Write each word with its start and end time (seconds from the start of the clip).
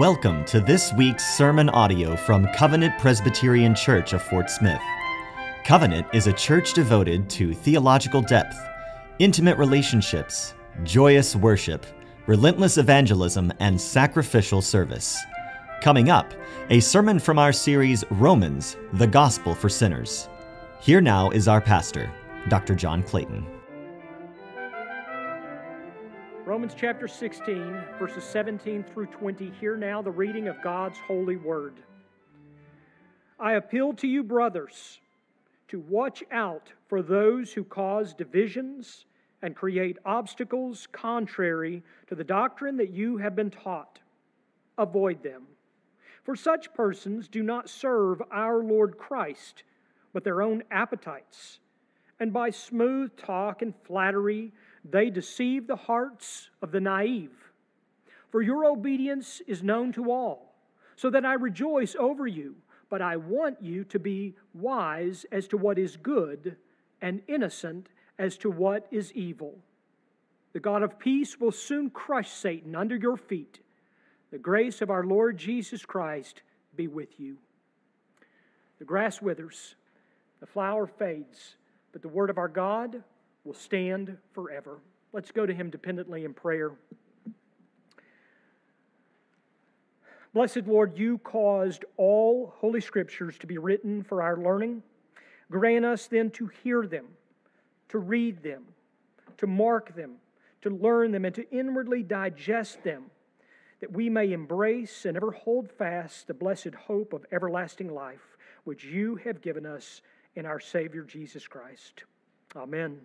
Welcome 0.00 0.44
to 0.46 0.58
this 0.58 0.92
week's 0.94 1.36
sermon 1.36 1.68
audio 1.68 2.16
from 2.16 2.48
Covenant 2.48 2.98
Presbyterian 2.98 3.76
Church 3.76 4.12
of 4.12 4.22
Fort 4.22 4.50
Smith. 4.50 4.80
Covenant 5.62 6.08
is 6.12 6.26
a 6.26 6.32
church 6.32 6.72
devoted 6.72 7.30
to 7.30 7.54
theological 7.54 8.20
depth, 8.20 8.56
intimate 9.20 9.56
relationships, 9.56 10.54
joyous 10.82 11.36
worship, 11.36 11.86
relentless 12.26 12.76
evangelism, 12.76 13.52
and 13.60 13.80
sacrificial 13.80 14.60
service. 14.60 15.16
Coming 15.80 16.10
up, 16.10 16.34
a 16.70 16.80
sermon 16.80 17.20
from 17.20 17.38
our 17.38 17.52
series 17.52 18.02
Romans, 18.10 18.76
the 18.94 19.06
Gospel 19.06 19.54
for 19.54 19.68
Sinners. 19.68 20.28
Here 20.80 21.00
now 21.00 21.30
is 21.30 21.46
our 21.46 21.60
pastor, 21.60 22.10
Dr. 22.48 22.74
John 22.74 23.04
Clayton. 23.04 23.53
Romans 26.54 26.76
chapter 26.78 27.08
16, 27.08 27.82
verses 27.98 28.22
17 28.22 28.84
through 28.84 29.06
20. 29.06 29.50
Hear 29.58 29.76
now 29.76 30.00
the 30.00 30.12
reading 30.12 30.46
of 30.46 30.62
God's 30.62 30.96
holy 31.00 31.34
word. 31.34 31.74
I 33.40 33.54
appeal 33.54 33.92
to 33.94 34.06
you, 34.06 34.22
brothers, 34.22 35.00
to 35.66 35.80
watch 35.80 36.22
out 36.30 36.72
for 36.86 37.02
those 37.02 37.52
who 37.52 37.64
cause 37.64 38.14
divisions 38.14 39.06
and 39.42 39.56
create 39.56 39.98
obstacles 40.04 40.86
contrary 40.92 41.82
to 42.06 42.14
the 42.14 42.22
doctrine 42.22 42.76
that 42.76 42.90
you 42.90 43.16
have 43.16 43.34
been 43.34 43.50
taught. 43.50 43.98
Avoid 44.78 45.24
them. 45.24 45.48
For 46.22 46.36
such 46.36 46.72
persons 46.72 47.26
do 47.26 47.42
not 47.42 47.68
serve 47.68 48.22
our 48.30 48.62
Lord 48.62 48.96
Christ, 48.96 49.64
but 50.12 50.22
their 50.22 50.40
own 50.40 50.62
appetites. 50.70 51.58
And 52.20 52.32
by 52.32 52.50
smooth 52.50 53.16
talk 53.16 53.60
and 53.60 53.74
flattery, 53.82 54.52
they 54.84 55.10
deceive 55.10 55.66
the 55.66 55.76
hearts 55.76 56.50
of 56.60 56.70
the 56.70 56.80
naive. 56.80 57.32
For 58.30 58.42
your 58.42 58.66
obedience 58.66 59.40
is 59.46 59.62
known 59.62 59.92
to 59.92 60.10
all, 60.10 60.54
so 60.96 61.08
that 61.10 61.24
I 61.24 61.34
rejoice 61.34 61.96
over 61.98 62.26
you. 62.26 62.56
But 62.90 63.00
I 63.00 63.16
want 63.16 63.62
you 63.62 63.84
to 63.84 63.98
be 63.98 64.34
wise 64.52 65.24
as 65.32 65.48
to 65.48 65.56
what 65.56 65.78
is 65.78 65.96
good 65.96 66.56
and 67.00 67.22
innocent 67.26 67.88
as 68.18 68.36
to 68.38 68.50
what 68.50 68.86
is 68.90 69.12
evil. 69.12 69.58
The 70.52 70.60
God 70.60 70.82
of 70.82 70.98
peace 70.98 71.40
will 71.40 71.50
soon 71.50 71.90
crush 71.90 72.30
Satan 72.30 72.76
under 72.76 72.94
your 72.94 73.16
feet. 73.16 73.60
The 74.30 74.38
grace 74.38 74.82
of 74.82 74.90
our 74.90 75.04
Lord 75.04 75.36
Jesus 75.36 75.84
Christ 75.84 76.42
be 76.76 76.86
with 76.86 77.18
you. 77.18 77.38
The 78.78 78.84
grass 78.84 79.22
withers, 79.22 79.74
the 80.40 80.46
flower 80.46 80.86
fades, 80.86 81.56
but 81.92 82.02
the 82.02 82.08
word 82.08 82.30
of 82.30 82.38
our 82.38 82.48
God 82.48 83.02
will 83.44 83.54
stand 83.54 84.16
forever. 84.32 84.78
Let's 85.12 85.30
go 85.30 85.46
to 85.46 85.54
him 85.54 85.70
dependently 85.70 86.24
in 86.24 86.34
prayer. 86.34 86.72
Blessed 90.32 90.66
Lord, 90.66 90.98
you 90.98 91.18
caused 91.18 91.84
all 91.96 92.54
holy 92.56 92.80
scriptures 92.80 93.38
to 93.38 93.46
be 93.46 93.56
written 93.58 94.02
for 94.02 94.20
our 94.20 94.36
learning. 94.36 94.82
Grant 95.48 95.84
us 95.84 96.08
then 96.08 96.30
to 96.32 96.50
hear 96.64 96.86
them, 96.86 97.06
to 97.90 97.98
read 97.98 98.42
them, 98.42 98.64
to 99.36 99.46
mark 99.46 99.94
them, 99.94 100.16
to 100.62 100.70
learn 100.70 101.12
them, 101.12 101.24
and 101.24 101.34
to 101.36 101.48
inwardly 101.52 102.02
digest 102.02 102.82
them, 102.82 103.04
that 103.80 103.92
we 103.92 104.08
may 104.08 104.32
embrace 104.32 105.04
and 105.04 105.16
ever 105.16 105.30
hold 105.30 105.70
fast 105.70 106.26
the 106.26 106.34
blessed 106.34 106.74
hope 106.74 107.12
of 107.12 107.24
everlasting 107.30 107.94
life, 107.94 108.36
which 108.64 108.84
you 108.84 109.14
have 109.16 109.40
given 109.40 109.64
us 109.64 110.02
in 110.34 110.46
our 110.46 110.58
Savior 110.58 111.02
Jesus 111.02 111.46
Christ. 111.46 112.02
Amen. 112.56 112.98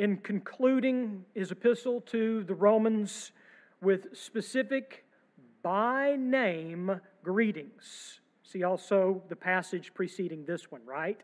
In 0.00 0.16
concluding 0.16 1.26
his 1.34 1.50
epistle 1.50 2.00
to 2.06 2.42
the 2.44 2.54
Romans 2.54 3.32
with 3.82 4.16
specific 4.16 5.04
by 5.62 6.16
name 6.18 6.98
greetings. 7.22 8.20
See 8.42 8.62
also 8.62 9.22
the 9.28 9.36
passage 9.36 9.92
preceding 9.92 10.46
this 10.46 10.70
one, 10.70 10.80
right? 10.86 11.20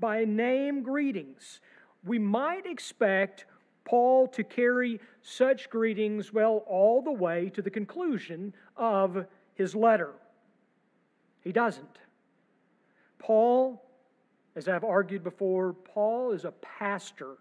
By 0.00 0.24
name 0.24 0.82
greetings. 0.82 1.60
We 2.04 2.18
might 2.18 2.66
expect 2.66 3.44
Paul 3.84 4.26
to 4.26 4.42
carry 4.42 4.98
such 5.22 5.70
greetings, 5.70 6.32
well, 6.32 6.64
all 6.66 7.02
the 7.02 7.12
way 7.12 7.48
to 7.50 7.62
the 7.62 7.70
conclusion 7.70 8.54
of 8.76 9.24
his 9.54 9.76
letter. 9.76 10.14
He 11.44 11.52
doesn't. 11.52 12.00
Paul 13.20 13.86
as 14.56 14.68
I've 14.68 14.84
argued 14.84 15.22
before, 15.22 15.74
Paul 15.74 16.32
is 16.32 16.44
a 16.46 16.50
pastor 16.50 17.36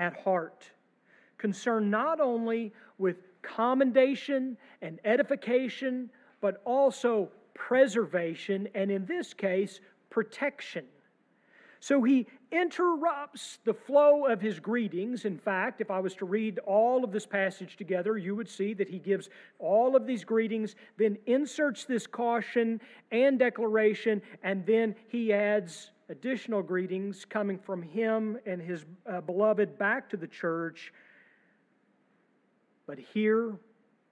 at 0.00 0.16
heart, 0.16 0.64
concerned 1.36 1.90
not 1.90 2.20
only 2.20 2.72
with 2.98 3.18
commendation 3.42 4.56
and 4.80 4.98
edification, 5.04 6.10
but 6.40 6.62
also 6.64 7.28
preservation, 7.54 8.66
and 8.74 8.90
in 8.90 9.04
this 9.04 9.34
case, 9.34 9.80
protection. 10.08 10.86
So 11.80 12.02
he 12.02 12.26
interrupts 12.50 13.58
the 13.64 13.74
flow 13.74 14.26
of 14.26 14.40
his 14.40 14.58
greetings. 14.58 15.24
In 15.24 15.38
fact, 15.38 15.80
if 15.80 15.90
I 15.90 16.00
was 16.00 16.14
to 16.16 16.24
read 16.24 16.58
all 16.60 17.04
of 17.04 17.12
this 17.12 17.26
passage 17.26 17.76
together, 17.76 18.16
you 18.16 18.34
would 18.34 18.48
see 18.48 18.74
that 18.74 18.88
he 18.88 18.98
gives 18.98 19.28
all 19.58 19.96
of 19.96 20.06
these 20.06 20.24
greetings, 20.24 20.74
then 20.98 21.16
inserts 21.26 21.84
this 21.84 22.06
caution 22.06 22.80
and 23.12 23.38
declaration, 23.38 24.20
and 24.42 24.64
then 24.64 24.94
he 25.08 25.32
adds 25.32 25.90
additional 26.10 26.60
greetings 26.60 27.24
coming 27.24 27.56
from 27.56 27.80
him 27.80 28.36
and 28.44 28.60
his 28.60 28.84
uh, 29.08 29.20
beloved 29.20 29.78
back 29.78 30.10
to 30.10 30.16
the 30.16 30.26
church. 30.26 30.92
But 32.86 32.98
here, 32.98 33.56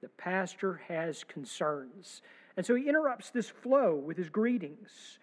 the 0.00 0.08
pastor 0.10 0.80
has 0.86 1.24
concerns. 1.24 2.22
And 2.56 2.64
so 2.64 2.76
he 2.76 2.88
interrupts 2.88 3.30
this 3.30 3.48
flow 3.48 3.96
with 3.96 4.16
his 4.16 4.28
greetings. 4.28 5.18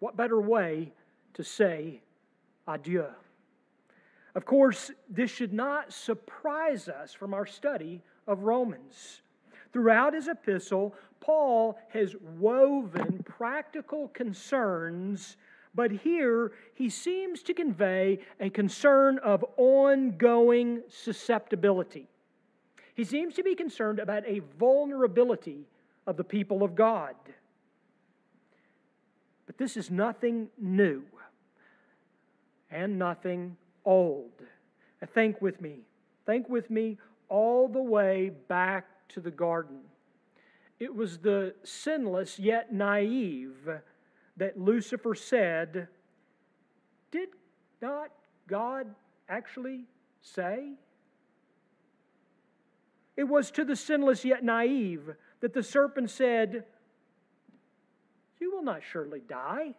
What 0.00 0.16
better 0.16 0.40
way 0.40 0.92
to 1.34 1.44
say 1.44 2.02
adieu? 2.66 3.06
Of 4.34 4.44
course, 4.44 4.90
this 5.08 5.30
should 5.30 5.52
not 5.52 5.92
surprise 5.92 6.88
us 6.88 7.12
from 7.12 7.32
our 7.32 7.46
study 7.46 8.02
of 8.26 8.42
Romans. 8.42 9.22
Throughout 9.72 10.14
his 10.14 10.28
epistle, 10.28 10.94
Paul 11.20 11.78
has 11.88 12.14
woven 12.38 13.22
practical 13.24 14.08
concerns, 14.08 15.36
but 15.74 15.90
here 15.90 16.52
he 16.74 16.88
seems 16.88 17.42
to 17.42 17.54
convey 17.54 18.20
a 18.40 18.50
concern 18.50 19.18
of 19.18 19.44
ongoing 19.56 20.82
susceptibility. 20.88 22.08
He 22.94 23.04
seems 23.04 23.34
to 23.34 23.42
be 23.42 23.54
concerned 23.54 23.98
about 23.98 24.24
a 24.26 24.40
vulnerability 24.58 25.66
of 26.06 26.16
the 26.16 26.24
people 26.24 26.62
of 26.62 26.74
God. 26.74 27.16
But 29.46 29.58
this 29.58 29.76
is 29.76 29.90
nothing 29.90 30.48
new 30.58 31.02
and 32.70 32.98
nothing 32.98 33.56
old. 33.84 34.30
think 35.12 35.42
with 35.42 35.60
me. 35.60 35.80
Think 36.24 36.48
with 36.48 36.70
me 36.70 36.98
all 37.28 37.68
the 37.68 37.82
way 37.82 38.30
back 38.48 38.86
to 39.08 39.20
the 39.20 39.30
garden. 39.30 39.80
It 40.80 40.94
was 40.94 41.18
the 41.18 41.54
sinless 41.62 42.38
yet 42.38 42.72
naive 42.72 43.68
that 44.36 44.58
Lucifer 44.58 45.14
said, 45.14 45.88
Did 47.10 47.28
not 47.80 48.10
God 48.48 48.86
actually 49.28 49.84
say? 50.22 50.72
It 53.16 53.24
was 53.24 53.50
to 53.52 53.64
the 53.64 53.76
sinless 53.76 54.24
yet 54.24 54.42
naive 54.42 55.14
that 55.40 55.54
the 55.54 55.62
serpent 55.62 56.10
said, 56.10 56.64
You 58.40 58.52
will 58.52 58.62
not 58.62 58.82
surely 58.82 59.20
die. 59.20 59.74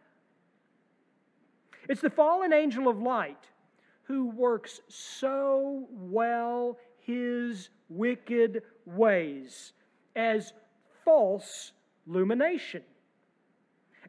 It's 1.89 2.01
the 2.01 2.09
fallen 2.09 2.53
angel 2.53 2.87
of 2.87 2.99
light 2.99 3.43
who 4.03 4.29
works 4.29 4.81
so 4.87 5.87
well 5.91 6.77
his 6.99 7.69
wicked 7.89 8.63
ways 8.85 9.73
as 10.15 10.53
false 11.03 11.71
illumination. 12.07 12.81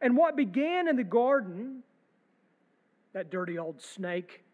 And 0.06 0.16
what 0.16 0.36
began 0.36 0.86
in 0.86 0.94
the 0.94 1.02
garden, 1.02 1.82
that 3.12 3.28
dirty 3.28 3.58
old 3.58 3.82
snake, 3.82 4.44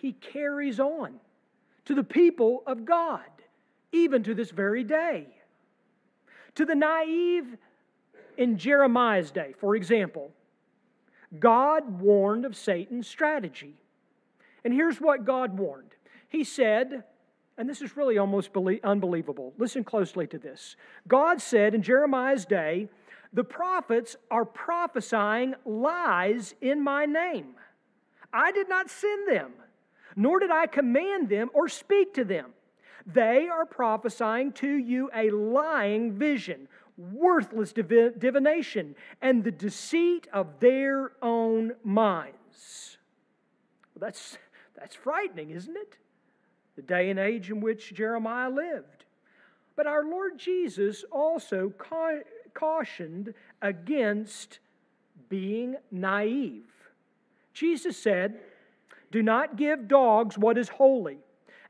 he 0.00 0.12
carries 0.12 0.80
on 0.80 1.16
to 1.84 1.94
the 1.94 2.02
people 2.02 2.62
of 2.66 2.86
God, 2.86 3.28
even 3.92 4.22
to 4.22 4.34
this 4.34 4.50
very 4.50 4.84
day. 4.84 5.26
To 6.54 6.64
the 6.64 6.74
naive 6.74 7.58
in 8.38 8.56
Jeremiah's 8.56 9.30
day, 9.30 9.52
for 9.58 9.76
example, 9.76 10.32
God 11.38 12.00
warned 12.00 12.46
of 12.46 12.56
Satan's 12.56 13.06
strategy. 13.06 13.74
And 14.64 14.72
here's 14.72 14.98
what 14.98 15.26
God 15.26 15.58
warned 15.58 15.94
He 16.30 16.42
said, 16.42 17.04
and 17.58 17.68
this 17.68 17.82
is 17.82 17.98
really 17.98 18.16
almost 18.16 18.48
unbelievable. 18.82 19.52
Listen 19.58 19.84
closely 19.84 20.26
to 20.28 20.38
this. 20.38 20.74
God 21.06 21.42
said 21.42 21.74
in 21.74 21.82
Jeremiah's 21.82 22.46
day, 22.46 22.88
the 23.32 23.44
prophets 23.44 24.16
are 24.30 24.44
prophesying 24.44 25.54
lies 25.64 26.54
in 26.60 26.82
my 26.82 27.04
name. 27.06 27.54
I 28.32 28.52
did 28.52 28.68
not 28.68 28.90
send 28.90 29.28
them, 29.28 29.52
nor 30.16 30.40
did 30.40 30.50
I 30.50 30.66
command 30.66 31.28
them 31.28 31.50
or 31.54 31.68
speak 31.68 32.14
to 32.14 32.24
them. 32.24 32.52
They 33.06 33.48
are 33.48 33.64
prophesying 33.64 34.52
to 34.52 34.68
you 34.68 35.10
a 35.14 35.30
lying 35.30 36.12
vision, 36.12 36.68
worthless 36.96 37.72
divination, 37.72 38.94
and 39.22 39.44
the 39.44 39.50
deceit 39.50 40.26
of 40.32 40.60
their 40.60 41.12
own 41.22 41.72
minds. 41.84 42.98
Well, 43.94 44.06
that's, 44.06 44.36
that's 44.78 44.94
frightening, 44.94 45.50
isn't 45.50 45.76
it? 45.76 45.96
The 46.76 46.82
day 46.82 47.08
and 47.10 47.18
age 47.18 47.50
in 47.50 47.60
which 47.60 47.94
Jeremiah 47.94 48.50
lived. 48.50 49.04
But 49.74 49.86
our 49.86 50.04
Lord 50.04 50.38
Jesus 50.38 51.04
also 51.10 51.70
cautioned 52.58 53.34
against 53.62 54.58
being 55.28 55.76
naive. 55.90 56.64
Jesus 57.52 57.96
said, 57.96 58.40
Do 59.12 59.22
not 59.22 59.56
give 59.56 59.88
dogs 59.88 60.36
what 60.36 60.58
is 60.58 60.68
holy, 60.68 61.18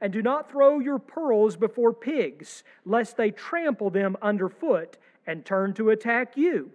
and 0.01 0.13
do 0.13 0.23
not 0.23 0.51
throw 0.51 0.79
your 0.79 0.99
pearls 0.99 1.57
before 1.57 1.93
pigs, 1.93 2.63
lest 2.85 3.17
they 3.17 3.31
trample 3.31 3.91
them 3.91 4.17
underfoot 4.23 4.97
and 5.27 5.45
turn 5.45 5.75
to 5.75 5.91
attack 5.91 6.37
you. 6.37 6.71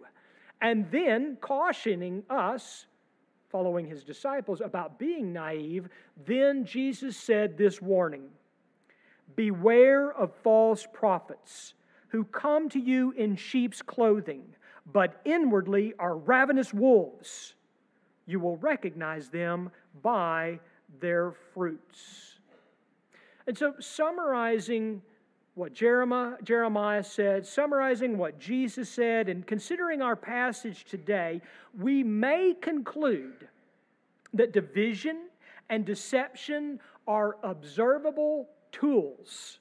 And 0.61 0.89
then 0.91 1.37
cautioning 1.41 2.23
us, 2.29 2.85
following 3.49 3.85
his 3.85 4.03
disciples, 4.03 4.61
about 4.61 4.99
being 4.99 5.33
naive, 5.33 5.89
then 6.25 6.65
Jesus 6.65 7.17
said 7.17 7.57
this 7.57 7.81
warning 7.81 8.29
Beware 9.35 10.11
of 10.13 10.31
false 10.43 10.87
prophets 10.93 11.73
who 12.13 12.23
come 12.25 12.69
to 12.69 12.79
you 12.79 13.11
in 13.17 13.35
sheep's 13.35 13.81
clothing, 13.81 14.43
but 14.93 15.19
inwardly 15.25 15.95
are 15.97 16.15
ravenous 16.15 16.71
wolves. 16.71 17.55
You 18.27 18.39
will 18.39 18.57
recognize 18.57 19.29
them 19.29 19.71
by 20.03 20.59
their 20.99 21.33
fruits. 21.53 22.35
And 23.47 23.57
so, 23.57 23.73
summarizing 23.79 25.01
what 25.55 25.73
Jeremiah, 25.73 26.35
Jeremiah 26.43 27.03
said, 27.03 27.47
summarizing 27.47 28.15
what 28.15 28.39
Jesus 28.39 28.89
said, 28.89 29.27
and 29.27 29.45
considering 29.45 30.03
our 30.03 30.15
passage 30.15 30.85
today, 30.85 31.41
we 31.79 32.03
may 32.03 32.53
conclude 32.61 33.47
that 34.35 34.53
division 34.53 35.29
and 35.69 35.83
deception 35.83 36.79
are 37.07 37.37
observable 37.41 38.49
tools 38.71 39.57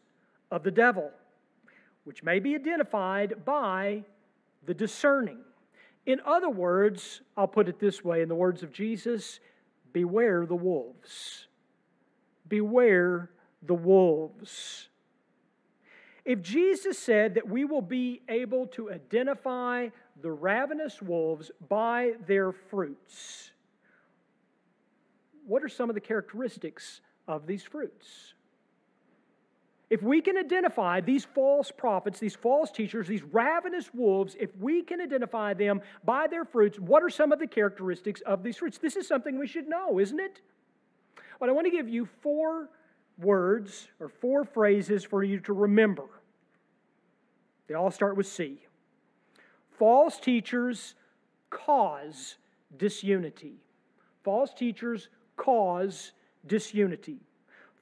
of 0.51 0.63
the 0.63 0.71
devil, 0.71 1.11
which 2.05 2.23
may 2.23 2.39
be 2.39 2.55
identified 2.55 3.45
by 3.45 4.03
the 4.65 4.75
discerning. 4.75 5.39
In 6.07 6.21
other 6.27 6.51
words, 6.51 7.21
I'll 7.37 7.49
put 7.49 7.69
it 7.69 7.79
this 7.79 8.05
way 8.05 8.23
in 8.23 8.29
the 8.29 8.35
words 8.35 8.63
of 8.63 8.73
Jesus 8.73 9.41
beware 9.93 10.47
the 10.47 10.57
wolves. 10.57 11.47
Beware 12.49 13.31
the 13.63 13.75
wolves. 13.75 14.89
If 16.25 16.41
Jesus 16.41 16.99
said 16.99 17.35
that 17.35 17.49
we 17.49 17.65
will 17.65 17.83
be 17.83 18.23
able 18.29 18.67
to 18.69 18.91
identify 18.91 19.89
the 20.21 20.31
ravenous 20.31 21.03
wolves 21.03 21.51
by 21.69 22.13
their 22.27 22.53
fruits, 22.53 23.51
what 25.47 25.65
are 25.65 25.69
some 25.69 25.91
of 25.91 25.95
the 25.95 26.01
characteristics 26.01 27.01
of 27.27 27.47
these 27.47 27.65
fruits? 27.65 28.35
If 29.93 30.03
we 30.03 30.23
can 30.23 30.39
identify 30.39 31.03
these 31.03 31.27
false 31.27 31.71
prophets, 31.71 32.19
these 32.19 32.35
false 32.35 32.71
teachers, 32.71 33.07
these 33.07 33.23
ravenous 33.23 33.93
wolves, 33.93 34.35
if 34.41 34.49
we 34.57 34.81
can 34.81 35.03
identify 35.03 35.53
them 35.53 35.83
by 36.03 36.29
their 36.29 36.47
fruits, 36.47 36.81
what 36.81 37.03
are 37.03 37.11
some 37.11 37.31
of 37.31 37.39
the 37.39 37.47
characteristics 37.47 38.23
of 38.23 38.43
these 38.43 38.57
fruits? 38.57 38.79
This 38.79 38.97
is 38.97 39.07
something 39.07 39.39
we 39.39 39.47
should 39.47 39.69
know, 39.69 40.01
isn't 40.01 40.19
it? 40.19 40.41
But 41.39 41.51
I 41.51 41.53
want 41.53 41.67
to 41.67 41.71
give 41.71 41.91
you 41.91 42.09
four 42.23 42.71
words 43.19 43.87
or 44.01 44.09
four 44.09 44.47
phrases 44.47 45.05
for 45.05 45.23
you 45.23 45.41
to 45.41 45.53
remember. 45.53 46.07
They 47.69 47.75
all 47.75 47.91
start 47.91 48.17
with 48.17 48.27
C. 48.27 48.63
False 49.79 50.19
teachers 50.19 50.95
cause 51.51 52.37
disunity. 52.79 53.57
False 54.25 54.55
teachers 54.55 55.11
cause 55.37 56.13
disunity. 56.47 57.21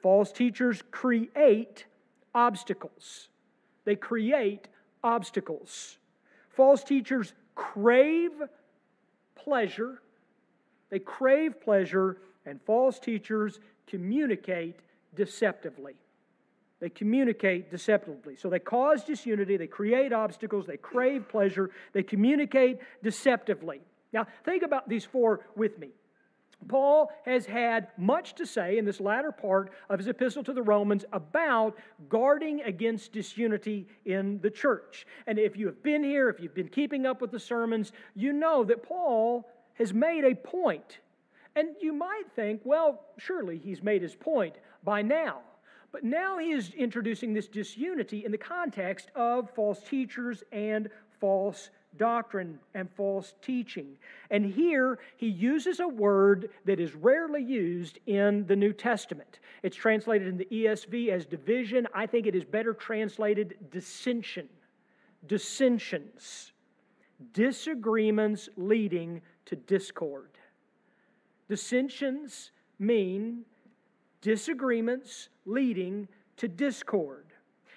False 0.03 0.33
teachers 0.33 0.83
create 0.91 1.85
obstacles. 2.35 3.29
They 3.85 3.97
create 3.97 4.69
obstacles. 5.03 5.99
False 6.51 6.85
teachers 6.85 7.33
crave 7.55 8.33
pleasure, 9.35 10.03
they 10.91 10.99
crave 10.99 11.61
pleasure, 11.61 12.19
and 12.45 12.61
false 12.63 12.99
teachers 12.99 13.61
communicate 13.87 14.77
deceptively. 15.15 15.95
They 16.81 16.89
communicate 16.89 17.71
deceptively. 17.71 18.37
So 18.37 18.49
they 18.49 18.59
cause 18.59 19.05
disunity, 19.05 19.57
they 19.57 19.67
create 19.67 20.13
obstacles, 20.13 20.67
they 20.67 20.79
crave 20.79 21.29
pleasure, 21.29 21.71
they 21.93 22.03
communicate 22.03 22.79
deceptively. 23.03 23.81
Now, 24.13 24.27
think 24.45 24.63
about 24.63 24.89
these 24.89 25.05
four 25.05 25.41
with 25.55 25.79
me. 25.79 25.91
Paul 26.69 27.11
has 27.25 27.47
had 27.47 27.89
much 27.97 28.35
to 28.37 28.47
say 28.47 28.79
in 28.79 28.85
this 28.85 29.01
latter 29.01 29.33
part 29.33 29.71
of 29.89 29.99
his 29.99 30.09
epistle 30.09 30.45
to 30.45 30.53
the 30.53 30.63
Romans 30.63 31.05
about 31.13 31.77
guarding 32.09 32.63
against 32.63 33.13
disunity 33.13 33.89
in 34.05 34.41
the 34.41 34.51
church. 34.51 35.07
And 35.27 35.39
if 35.39 35.57
you 35.57 35.67
have 35.67 35.83
been 35.83 36.05
here, 36.05 36.29
if 36.29 36.41
you've 36.41 36.55
been 36.55 36.69
keeping 36.69 37.07
up 37.07 37.21
with 37.21 37.31
the 37.31 37.41
sermons, 37.41 37.93
you 38.15 38.33
know 38.33 38.65
that 38.65 38.83
Paul 38.83 39.49
has 39.75 39.95
made 39.95 40.25
a 40.25 40.35
point. 40.35 40.99
And 41.57 41.71
you 41.81 41.93
might 41.93 42.25
think, 42.37 42.61
well, 42.65 43.07
surely 43.19 43.59
he's 43.59 43.83
made 43.83 44.03
his 44.03 44.15
point 44.15 44.57
by 44.85 45.03
now. 45.03 45.41
But 45.93 46.05
now 46.05 46.39
he 46.39 46.53
is 46.53 46.73
introducing 46.75 47.35
this 47.35 47.49
disunity 47.49 48.25
in 48.25 48.31
the 48.31 48.39
context 48.39 49.11
of 49.17 49.51
false 49.51 49.83
teachers 49.83 50.45
and 50.53 50.89
false 51.21 51.71
doctrine 51.97 52.59
and 52.75 52.89
false 52.91 53.35
teaching. 53.43 53.97
And 54.31 54.45
here 54.45 54.99
he 55.17 55.29
uses 55.29 55.81
a 55.81 55.89
word 55.89 56.51
that 56.65 56.81
is 56.81 56.95
rarely 56.95 57.43
used 57.43 57.99
in 58.07 58.47
the 58.47 58.57
New 58.57 58.73
Testament. 58.73 59.41
It's 59.63 59.77
translated 59.77 60.29
in 60.29 60.37
the 60.37 60.49
ESV 60.51 61.09
as 61.09 61.27
division. 61.27 61.87
I 61.95 62.07
think 62.07 62.27
it 62.27 62.35
is 62.35 62.45
better 62.45 62.75
translated 62.75 63.57
dissension. 63.71 64.49
Dissensions. 65.27 66.53
Disagreements 67.33 68.49
leading 68.57 69.21
to 69.47 69.57
discord. 69.57 70.31
Dissensions 71.49 72.53
mean 72.79 73.45
disagreements 74.21 75.29
leading 75.45 76.09
to 76.37 76.49
discord. 76.49 77.27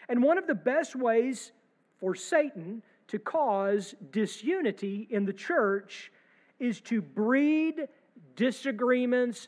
And 0.07 0.21
one 0.21 0.37
of 0.37 0.47
the 0.47 0.55
best 0.55 0.95
ways 0.95 1.51
for 1.99 2.15
Satan 2.15 2.83
to 3.07 3.19
cause 3.19 3.95
disunity 4.11 5.07
in 5.09 5.25
the 5.25 5.33
church 5.33 6.11
is 6.59 6.81
to 6.81 7.01
breed 7.01 7.87
disagreements, 8.35 9.47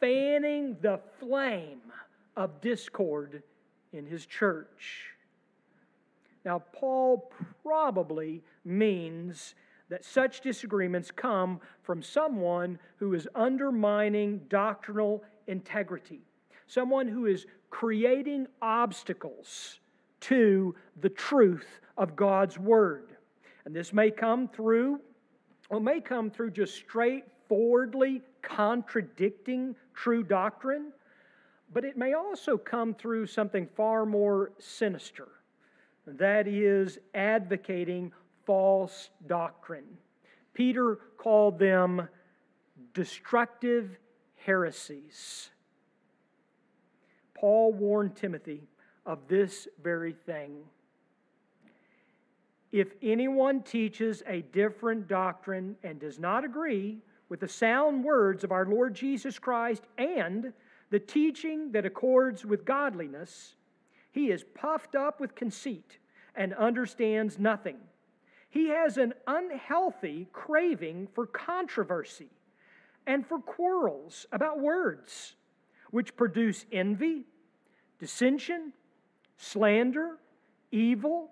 fanning 0.00 0.76
the 0.80 1.00
flame 1.18 1.80
of 2.36 2.60
discord 2.60 3.42
in 3.92 4.06
his 4.06 4.26
church. 4.26 5.06
Now, 6.44 6.62
Paul 6.72 7.32
probably 7.62 8.42
means 8.64 9.54
that 9.88 10.04
such 10.04 10.40
disagreements 10.40 11.10
come 11.10 11.60
from 11.82 12.02
someone 12.02 12.78
who 12.98 13.14
is 13.14 13.28
undermining 13.34 14.40
doctrinal 14.48 15.22
integrity, 15.46 16.20
someone 16.66 17.08
who 17.08 17.26
is 17.26 17.46
creating 17.70 18.46
obstacles 18.60 19.80
to 20.20 20.74
the 21.00 21.08
truth 21.08 21.66
of 21.96 22.16
God's 22.16 22.58
Word. 22.58 23.16
And 23.64 23.74
this 23.74 23.92
may 23.92 24.10
come 24.10 24.48
through, 24.48 25.00
or 25.70 25.80
may 25.80 26.00
come 26.00 26.30
through 26.30 26.52
just 26.52 26.74
straightforwardly 26.74 28.22
contradicting 28.42 29.74
true 29.94 30.22
doctrine, 30.22 30.92
but 31.72 31.84
it 31.84 31.96
may 31.96 32.12
also 32.12 32.56
come 32.56 32.94
through 32.94 33.26
something 33.26 33.66
far 33.74 34.06
more 34.06 34.52
sinister. 34.58 35.28
That 36.06 36.46
is 36.46 36.98
advocating 37.14 38.12
false 38.44 39.10
doctrine. 39.26 39.98
Peter 40.54 41.00
called 41.18 41.58
them 41.58 42.08
destructive 42.94 43.98
heresies. 44.36 45.50
Paul 47.34 47.72
warned 47.72 48.14
Timothy 48.16 48.62
of 49.06 49.28
this 49.28 49.68
very 49.82 50.12
thing. 50.12 50.64
If 52.72 52.88
anyone 53.00 53.62
teaches 53.62 54.22
a 54.26 54.42
different 54.42 55.08
doctrine 55.08 55.76
and 55.82 56.00
does 56.00 56.18
not 56.18 56.44
agree 56.44 56.98
with 57.28 57.40
the 57.40 57.48
sound 57.48 58.04
words 58.04 58.44
of 58.44 58.52
our 58.52 58.66
Lord 58.66 58.94
Jesus 58.94 59.38
Christ 59.38 59.84
and 59.96 60.52
the 60.90 60.98
teaching 60.98 61.72
that 61.72 61.86
accords 61.86 62.44
with 62.44 62.64
godliness, 62.64 63.54
he 64.12 64.30
is 64.30 64.44
puffed 64.54 64.94
up 64.94 65.20
with 65.20 65.34
conceit 65.34 65.98
and 66.34 66.52
understands 66.54 67.38
nothing. 67.38 67.76
He 68.50 68.68
has 68.68 68.96
an 68.96 69.14
unhealthy 69.26 70.28
craving 70.32 71.08
for 71.14 71.26
controversy 71.26 72.30
and 73.06 73.26
for 73.26 73.38
quarrels 73.38 74.26
about 74.32 74.60
words, 74.60 75.34
which 75.90 76.16
produce 76.16 76.66
envy, 76.72 77.26
dissension, 77.98 78.72
slander, 79.36 80.18
evil, 80.70 81.30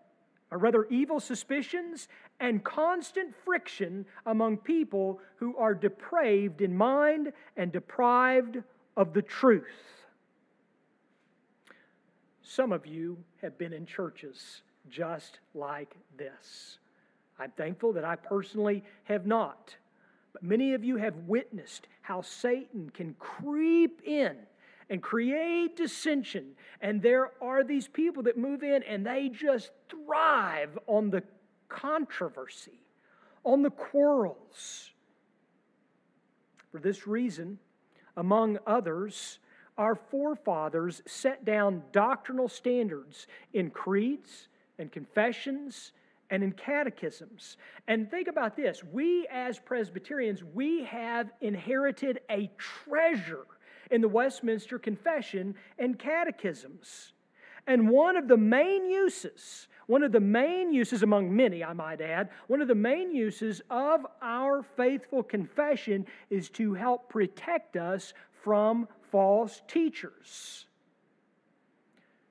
or 0.51 0.59
rather 0.59 0.87
evil 0.87 1.21
suspicions, 1.21 2.09
and 2.41 2.63
constant 2.63 3.35
friction 3.45 4.05
among 4.27 4.57
people 4.59 5.21
who 5.37 5.57
are 5.57 5.75
depraved 5.75 6.61
in 6.61 6.77
mind 6.77 7.33
and 7.57 7.73
deprived 7.73 8.63
of 8.97 9.13
the 9.13 9.23
truth. 9.23 10.05
Some 12.43 12.73
of 12.73 12.87
you 12.87 13.19
have 13.43 13.57
been 13.59 13.73
in 13.73 13.87
churches 13.87 14.63
just 14.91 15.41
like 15.55 15.97
this. 16.17 16.79
I'm 17.39 17.51
thankful 17.53 17.93
that 17.95 18.05
I 18.05 18.17
personally 18.17 18.85
have 19.05 19.27
not. 19.27 19.75
But 20.33 20.43
many 20.43 20.75
of 20.75 20.85
you 20.85 20.97
have 20.97 21.17
witnessed 21.27 21.89
how 22.03 22.21
Satan 22.21 22.91
can 22.91 23.15
creep 23.19 24.03
in 24.05 24.37
and 24.91 25.03
create 25.03 25.77
dissension. 25.77 26.53
And 26.81 27.03
there 27.03 27.33
are 27.41 27.65
these 27.65 27.89
people 27.89 28.23
that 28.25 28.37
move 28.37 28.63
in 28.63 28.83
and 28.83 29.07
they 29.07 29.29
just 29.29 29.71
thrive 29.89 30.79
on 30.87 31.11
the 31.11 31.23
controversy, 31.69 32.81
on 33.45 33.63
the 33.63 33.71
quarrels. 33.71 34.91
For 36.71 36.81
this 36.81 37.07
reason, 37.07 37.59
among 38.17 38.59
others, 38.67 39.39
our 39.77 39.95
forefathers 39.95 41.03
set 41.07 41.45
down 41.45 41.83
doctrinal 41.93 42.49
standards 42.49 43.27
in 43.53 43.71
creeds 43.71 44.49
and 44.79 44.91
confessions 44.91 45.93
and 46.31 46.43
in 46.43 46.53
catechisms. 46.53 47.57
And 47.87 48.11
think 48.11 48.29
about 48.29 48.57
this 48.57 48.83
we, 48.85 49.27
as 49.31 49.59
Presbyterians, 49.59 50.43
we 50.43 50.85
have 50.85 51.31
inherited 51.41 52.21
a 52.31 52.51
treasure 52.57 53.47
in 53.91 54.01
the 54.01 54.09
Westminster 54.09 54.79
Confession 54.79 55.55
and 55.79 55.99
catechisms. 55.99 57.13
And 57.67 57.89
one 57.89 58.17
of 58.17 58.29
the 58.29 58.37
main 58.37 58.91
uses, 58.91 59.69
one 59.87 60.03
of 60.03 60.13
the 60.13 60.21
main 60.21 60.73
uses 60.73 61.03
among 61.03 61.35
many, 61.35 61.65
I 61.65 61.73
might 61.73 62.01
add, 62.01 62.31
one 62.47 62.61
of 62.61 62.69
the 62.69 62.75
main 62.75 63.15
uses 63.15 63.63
of 63.71 64.07
our 64.23 64.63
faithful 64.77 65.23
confession 65.23 66.07
is 66.31 66.51
to 66.51 66.75
help 66.75 67.09
protect 67.09 67.77
us 67.77 68.13
from 68.43 68.87
false 69.11 69.63
teachers. 69.67 70.67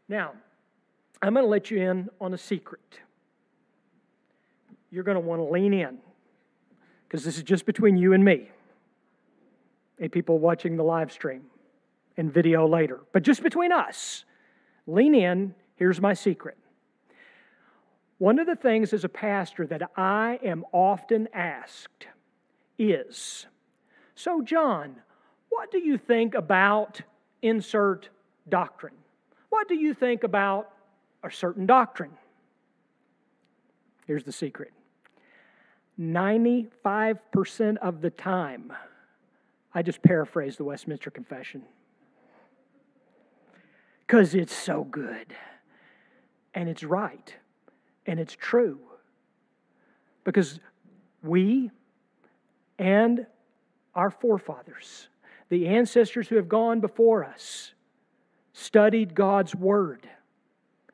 Now, 0.08 0.34
I'm 1.22 1.34
going 1.34 1.46
to 1.46 1.50
let 1.50 1.72
you 1.72 1.82
in 1.82 2.10
on 2.20 2.34
a 2.34 2.38
secret. 2.38 3.00
You're 4.92 5.04
going 5.04 5.16
to 5.16 5.22
want 5.22 5.40
to 5.40 5.46
lean 5.46 5.74
in 5.74 5.98
because 7.08 7.24
this 7.24 7.38
is 7.38 7.44
just 7.44 7.66
between 7.66 7.98
you 7.98 8.14
and 8.14 8.24
me 8.24 8.50
and 10.00 10.12
people 10.12 10.40
watching 10.40 10.78
the 10.78 10.84
live 10.84 11.12
stream 11.12 11.44
and 12.18 12.32
video 12.34 12.68
later. 12.68 13.02
But 13.12 13.24
just 13.24 13.44
between 13.44 13.72
us, 13.72 14.26
lean 14.88 15.16
in. 15.16 15.56
Here's 15.76 16.00
my 16.00 16.14
secret. 16.14 16.58
One 18.18 18.40
of 18.40 18.48
the 18.48 18.56
things 18.56 18.94
as 18.94 19.04
a 19.04 19.10
pastor 19.10 19.68
that 19.68 19.92
I 19.98 20.40
am 20.44 20.66
often 20.72 21.28
asked 21.34 22.08
is 22.78 23.48
So, 24.16 24.42
John, 24.42 24.96
what 25.50 25.72
do 25.72 25.80
you 25.80 25.98
think 25.98 26.36
about 26.36 27.02
insert 27.42 28.10
doctrine? 28.48 28.94
What 29.50 29.68
do 29.68 29.76
you 29.76 29.94
think 29.94 30.24
about 30.24 30.74
a 31.24 31.32
certain 31.32 31.66
doctrine. 31.66 32.12
Here's 34.06 34.24
the 34.24 34.32
secret 34.32 34.72
95% 36.00 37.78
of 37.78 38.02
the 38.02 38.10
time, 38.10 38.74
I 39.76 39.82
just 39.82 40.02
paraphrase 40.02 40.58
the 40.58 40.64
Westminster 40.64 41.10
Confession 41.10 41.64
because 44.06 44.36
it's 44.36 44.54
so 44.54 44.84
good 44.84 45.34
and 46.54 46.70
it's 46.70 46.84
right 46.84 47.36
and 48.06 48.20
it's 48.20 48.36
true. 48.36 48.80
Because 50.24 50.60
we 51.24 51.72
and 52.78 53.26
our 53.96 54.12
forefathers, 54.12 55.08
the 55.50 55.68
ancestors 55.68 56.28
who 56.28 56.36
have 56.36 56.48
gone 56.48 56.80
before 56.80 57.24
us, 57.24 57.74
studied 58.54 59.16
God's 59.16 59.56
Word 59.56 60.08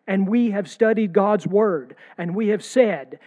and 0.08 0.28
we 0.28 0.52
have 0.52 0.70
studied 0.70 1.12
God's 1.12 1.46
Word 1.46 1.96
and 2.18 2.34
we 2.34 2.48
have 2.48 2.64
said, 2.64 3.20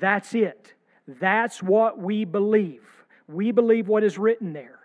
that's 0.00 0.34
it. 0.34 0.74
That's 1.08 1.62
what 1.62 1.98
we 1.98 2.24
believe. 2.24 2.82
We 3.28 3.52
believe 3.52 3.88
what 3.88 4.04
is 4.04 4.18
written 4.18 4.52
there. 4.52 4.80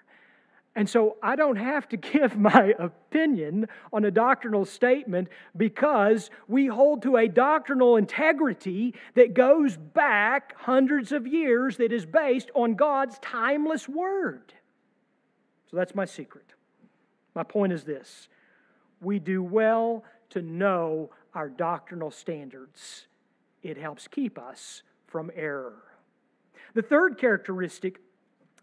And 0.75 0.89
so 0.89 1.17
I 1.21 1.35
don't 1.35 1.57
have 1.57 1.89
to 1.89 1.97
give 1.97 2.37
my 2.37 2.73
opinion 2.79 3.67
on 3.91 4.05
a 4.05 4.11
doctrinal 4.11 4.65
statement 4.65 5.27
because 5.57 6.29
we 6.47 6.67
hold 6.67 7.01
to 7.03 7.17
a 7.17 7.27
doctrinal 7.27 7.97
integrity 7.97 8.93
that 9.15 9.33
goes 9.33 9.75
back 9.75 10.55
hundreds 10.57 11.11
of 11.11 11.27
years 11.27 11.77
that 11.77 11.91
is 11.91 12.05
based 12.05 12.49
on 12.55 12.75
God's 12.75 13.19
timeless 13.19 13.89
Word. 13.89 14.53
So 15.69 15.77
that's 15.77 15.93
my 15.93 16.05
secret. 16.05 16.45
My 17.35 17.43
point 17.43 17.73
is 17.73 17.83
this 17.83 18.27
we 19.01 19.19
do 19.19 19.41
well 19.41 20.03
to 20.29 20.41
know 20.41 21.09
our 21.33 21.49
doctrinal 21.49 22.11
standards. 22.11 23.07
It 23.61 23.77
helps 23.77 24.07
keep 24.07 24.39
us 24.39 24.83
from 25.07 25.31
error. 25.35 25.83
The 26.73 26.81
third 26.81 27.17
characteristic 27.17 27.99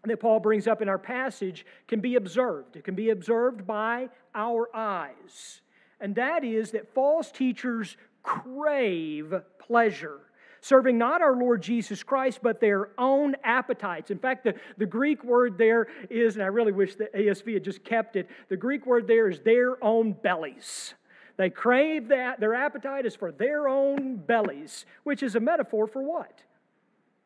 that 0.03 0.19
Paul 0.19 0.39
brings 0.39 0.67
up 0.67 0.81
in 0.81 0.89
our 0.89 0.97
passage 0.97 1.65
can 1.87 1.99
be 1.99 2.15
observed. 2.15 2.75
It 2.75 2.83
can 2.83 2.95
be 2.95 3.09
observed 3.09 3.67
by 3.67 4.09
our 4.33 4.69
eyes. 4.75 5.61
And 5.99 6.15
that 6.15 6.43
is 6.43 6.71
that 6.71 6.93
false 6.93 7.31
teachers 7.31 7.97
crave 8.23 9.33
pleasure, 9.59 10.19
serving 10.61 10.97
not 10.97 11.21
our 11.21 11.35
Lord 11.35 11.61
Jesus 11.61 12.03
Christ, 12.03 12.39
but 12.41 12.59
their 12.59 12.89
own 12.97 13.35
appetites. 13.43 14.11
In 14.11 14.19
fact, 14.19 14.43
the, 14.43 14.55
the 14.77 14.85
Greek 14.85 15.23
word 15.23 15.57
there 15.57 15.87
is, 16.09 16.35
and 16.35 16.43
I 16.43 16.47
really 16.47 16.71
wish 16.71 16.95
the 16.95 17.09
ESV 17.15 17.55
had 17.55 17.63
just 17.63 17.83
kept 17.83 18.15
it, 18.15 18.29
the 18.49 18.57
Greek 18.57 18.85
word 18.85 19.07
there 19.07 19.29
is 19.29 19.39
their 19.39 19.83
own 19.83 20.13
bellies. 20.13 20.93
They 21.37 21.51
crave 21.51 22.07
that. 22.07 22.39
Their 22.39 22.55
appetite 22.55 23.05
is 23.05 23.15
for 23.15 23.31
their 23.31 23.67
own 23.67 24.17
bellies, 24.17 24.85
which 25.03 25.21
is 25.21 25.35
a 25.35 25.39
metaphor 25.39 25.87
for 25.87 26.01
what? 26.01 26.43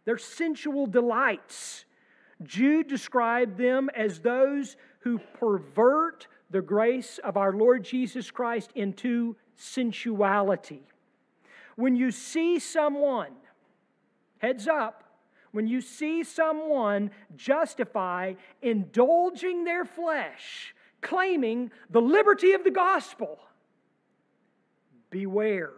Their 0.06 0.18
sensual 0.18 0.86
delights. 0.86 1.86
Jude 2.44 2.88
described 2.88 3.58
them 3.58 3.90
as 3.96 4.20
those 4.20 4.78
who 5.00 5.20
pervert 5.40 6.28
the 6.50 6.62
grace 6.62 7.20
of 7.24 7.38
our 7.38 7.54
Lord 7.54 7.84
Jesus 7.84 8.30
Christ 8.30 8.72
into 8.76 9.36
sensuality. 9.56 10.84
When 11.76 11.96
you 11.96 12.12
see 12.12 12.60
someone, 12.60 13.32
heads 14.40 14.68
up, 14.68 15.04
when 15.52 15.68
you 15.68 15.82
see 15.82 16.24
someone 16.24 17.12
justify 17.36 18.34
indulging 18.62 19.64
their 19.64 19.86
flesh, 19.86 20.74
claiming 21.02 21.72
the 21.90 22.02
liberty 22.02 22.54
of 22.54 22.64
the 22.64 22.72
gospel, 22.72 23.40
beware. 25.10 25.72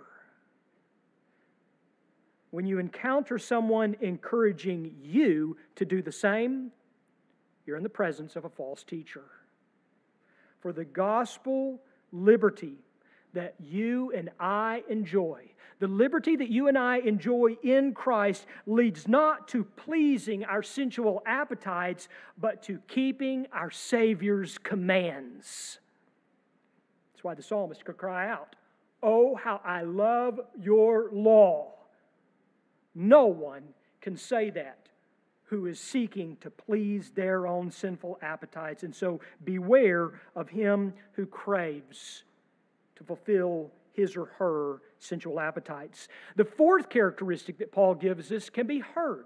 When 2.53 2.67
you 2.67 2.77
encounter 2.77 3.39
someone 3.39 3.95
encouraging 3.99 4.93
you 5.01 5.57
to 5.75 5.85
do 5.85 6.03
the 6.03 6.11
same, 6.11 6.71
you're 7.65 7.77
in 7.77 7.81
the 7.81 7.89
presence 7.89 8.35
of 8.35 8.45
a 8.45 8.49
false 8.49 8.83
teacher. 8.83 9.23
For 10.59 10.71
the 10.71 10.85
gospel 10.85 11.81
liberty 12.11 12.75
that 13.33 13.55
you 13.59 14.11
and 14.11 14.29
I 14.39 14.83
enjoy, 14.87 15.49
the 15.79 15.87
liberty 15.87 16.35
that 16.35 16.49
you 16.49 16.67
and 16.67 16.77
I 16.77 16.97
enjoy 16.97 17.57
in 17.63 17.95
Christ, 17.95 18.45
leads 18.67 19.07
not 19.07 19.47
to 19.47 19.63
pleasing 19.63 20.45
our 20.45 20.61
sensual 20.61 21.23
appetites, 21.25 22.07
but 22.37 22.61
to 22.65 22.77
keeping 22.87 23.47
our 23.51 23.71
Savior's 23.71 24.59
commands. 24.59 25.79
That's 27.15 27.23
why 27.23 27.33
the 27.33 27.41
psalmist 27.41 27.83
could 27.83 27.97
cry 27.97 28.29
out, 28.29 28.55
Oh, 29.01 29.33
how 29.33 29.59
I 29.65 29.81
love 29.81 30.39
your 30.61 31.09
law. 31.11 31.73
No 32.95 33.25
one 33.25 33.63
can 34.01 34.17
say 34.17 34.49
that 34.51 34.89
who 35.45 35.65
is 35.67 35.79
seeking 35.79 36.35
to 36.41 36.49
please 36.49 37.11
their 37.11 37.45
own 37.45 37.69
sinful 37.69 38.17
appetites. 38.21 38.83
And 38.83 38.95
so 38.95 39.19
beware 39.43 40.19
of 40.35 40.49
him 40.49 40.93
who 41.13 41.25
craves 41.25 42.23
to 42.95 43.03
fulfill 43.03 43.71
his 43.93 44.17
or 44.17 44.25
her 44.37 44.81
sensual 44.97 45.39
appetites. 45.39 46.07
The 46.35 46.45
fourth 46.45 46.89
characteristic 46.89 47.59
that 47.59 47.71
Paul 47.71 47.95
gives 47.95 48.31
us 48.31 48.49
can 48.49 48.65
be 48.65 48.79
heard. 48.79 49.25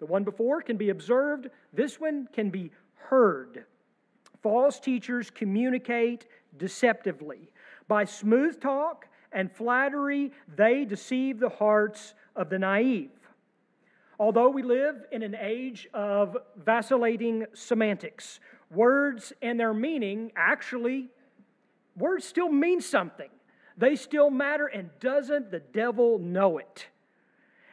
The 0.00 0.06
one 0.06 0.24
before 0.24 0.60
can 0.60 0.76
be 0.76 0.90
observed, 0.90 1.48
this 1.72 2.00
one 2.00 2.28
can 2.32 2.50
be 2.50 2.72
heard. 2.94 3.64
False 4.42 4.80
teachers 4.80 5.30
communicate 5.30 6.26
deceptively. 6.56 7.50
By 7.86 8.04
smooth 8.04 8.60
talk 8.60 9.06
and 9.34 9.52
flattery, 9.52 10.32
they 10.56 10.84
deceive 10.84 11.38
the 11.38 11.48
hearts 11.48 12.14
of 12.34 12.48
the 12.48 12.58
naive. 12.58 13.10
Although 14.18 14.50
we 14.50 14.62
live 14.62 15.04
in 15.10 15.22
an 15.22 15.34
age 15.38 15.88
of 15.92 16.36
vacillating 16.56 17.46
semantics, 17.52 18.38
words 18.70 19.32
and 19.42 19.58
their 19.58 19.74
meaning 19.74 20.30
actually, 20.36 21.08
words 21.96 22.24
still 22.24 22.48
mean 22.48 22.80
something. 22.80 23.28
They 23.76 23.96
still 23.96 24.30
matter, 24.30 24.66
and 24.66 24.90
doesn't 25.00 25.50
the 25.50 25.58
devil 25.58 26.18
know 26.20 26.58
it? 26.58 26.86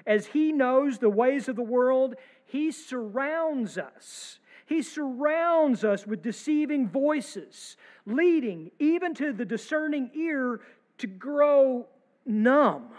As 0.08 0.26
he 0.26 0.52
knows 0.52 0.98
the 0.98 1.10
ways 1.10 1.48
of 1.48 1.56
the 1.56 1.62
world, 1.62 2.16
he 2.46 2.72
surrounds 2.72 3.78
us. 3.78 4.40
He 4.66 4.82
surrounds 4.82 5.84
us 5.84 6.08
with 6.08 6.24
deceiving 6.24 6.90
voices, 6.90 7.78
leading 8.06 8.72
even 8.80 9.14
to 9.16 9.32
the 9.32 9.46
discerning 9.46 10.10
ear 10.16 10.62
to 11.02 11.08
grow 11.08 11.88
numb 12.26 12.90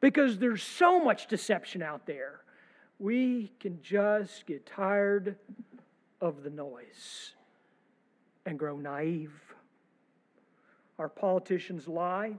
because 0.00 0.38
there's 0.38 0.62
so 0.62 1.02
much 1.02 1.26
deception 1.28 1.82
out 1.82 2.06
there. 2.06 2.40
We 2.98 3.52
can 3.60 3.80
just 3.82 4.46
get 4.46 4.64
tired 4.64 5.36
of 6.20 6.42
the 6.42 6.50
noise 6.50 7.34
and 8.46 8.58
grow 8.58 8.76
naive. 8.76 9.32
Our 10.98 11.08
politicians 11.08 11.88
lie, 11.88 12.34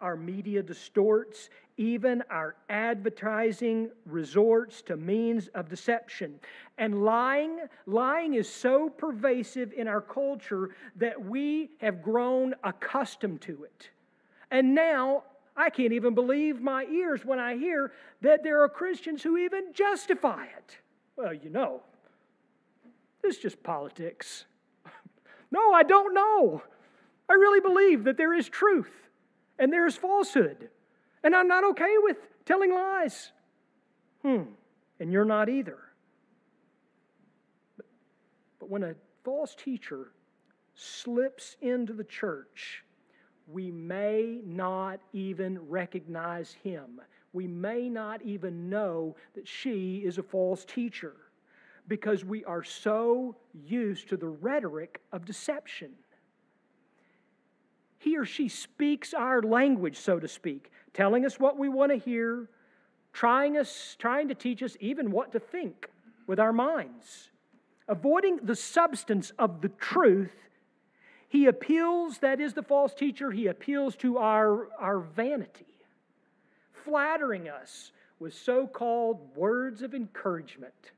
our 0.00 0.16
media 0.16 0.62
distorts, 0.62 1.50
even 1.76 2.22
our 2.30 2.56
advertising 2.68 3.90
resorts 4.06 4.82
to 4.82 4.96
means 4.96 5.48
of 5.48 5.68
deception. 5.68 6.40
And 6.78 7.04
lying, 7.04 7.60
lying 7.86 8.34
is 8.34 8.48
so 8.48 8.88
pervasive 8.88 9.72
in 9.72 9.88
our 9.88 10.00
culture 10.00 10.70
that 10.96 11.22
we 11.22 11.70
have 11.78 12.02
grown 12.02 12.54
accustomed 12.64 13.42
to 13.42 13.64
it. 13.64 13.90
And 14.50 14.74
now 14.74 15.24
I 15.56 15.70
can't 15.70 15.92
even 15.92 16.14
believe 16.14 16.60
my 16.60 16.84
ears 16.84 17.24
when 17.24 17.38
I 17.38 17.56
hear 17.56 17.92
that 18.22 18.42
there 18.42 18.62
are 18.62 18.68
Christians 18.68 19.22
who 19.22 19.36
even 19.36 19.72
justify 19.72 20.44
it. 20.44 20.78
Well, 21.16 21.34
you 21.34 21.50
know, 21.50 21.82
it's 23.22 23.38
just 23.38 23.62
politics. 23.62 24.44
no, 25.50 25.72
I 25.72 25.82
don't 25.82 26.14
know. 26.14 26.62
I 27.28 27.34
really 27.34 27.60
believe 27.60 28.04
that 28.04 28.16
there 28.16 28.34
is 28.34 28.48
truth 28.48 28.90
and 29.58 29.72
there 29.72 29.86
is 29.86 29.96
falsehood. 29.96 30.70
And 31.22 31.36
I'm 31.36 31.46
not 31.46 31.64
okay 31.70 31.94
with 31.98 32.16
telling 32.46 32.72
lies. 32.72 33.30
Hmm, 34.22 34.42
and 34.98 35.12
you're 35.12 35.24
not 35.24 35.48
either. 35.48 35.78
But, 37.76 37.86
but 38.58 38.70
when 38.70 38.82
a 38.82 38.94
false 39.22 39.54
teacher 39.54 40.12
slips 40.74 41.56
into 41.60 41.92
the 41.92 42.04
church, 42.04 42.84
we 43.52 43.70
may 43.70 44.40
not 44.44 45.00
even 45.12 45.58
recognize 45.68 46.52
him. 46.62 47.00
We 47.32 47.46
may 47.46 47.88
not 47.88 48.22
even 48.22 48.68
know 48.68 49.16
that 49.34 49.46
she 49.46 50.02
is 50.04 50.18
a 50.18 50.22
false 50.22 50.64
teacher 50.64 51.14
because 51.88 52.24
we 52.24 52.44
are 52.44 52.62
so 52.62 53.36
used 53.52 54.08
to 54.08 54.16
the 54.16 54.28
rhetoric 54.28 55.00
of 55.12 55.24
deception 55.24 55.90
he 58.00 58.16
or 58.16 58.24
she 58.24 58.48
speaks 58.48 59.12
our 59.12 59.42
language, 59.42 59.98
so 59.98 60.18
to 60.18 60.26
speak, 60.26 60.72
telling 60.94 61.26
us 61.26 61.38
what 61.38 61.58
we 61.58 61.68
want 61.68 61.92
to 61.92 61.98
hear, 61.98 62.48
trying, 63.12 63.58
us, 63.58 63.94
trying 63.98 64.28
to 64.28 64.34
teach 64.34 64.62
us 64.62 64.74
even 64.80 65.10
what 65.10 65.32
to 65.32 65.38
think 65.38 65.90
with 66.26 66.40
our 66.40 66.52
minds. 66.52 67.30
Avoiding 67.88 68.38
the 68.42 68.56
substance 68.56 69.32
of 69.38 69.60
the 69.60 69.68
truth, 69.68 70.32
he 71.30 71.46
appeals, 71.46 72.18
that 72.18 72.40
is 72.40 72.52
the 72.54 72.62
false 72.62 72.92
teacher, 72.92 73.30
he 73.30 73.46
appeals 73.46 73.96
to 73.96 74.18
our, 74.18 74.68
our 74.78 74.98
vanity, 74.98 75.66
flattering 76.84 77.48
us 77.48 77.92
with 78.18 78.34
so 78.34 78.66
called 78.66 79.34
words 79.36 79.80
of 79.80 79.94
encouragement. 79.94 80.92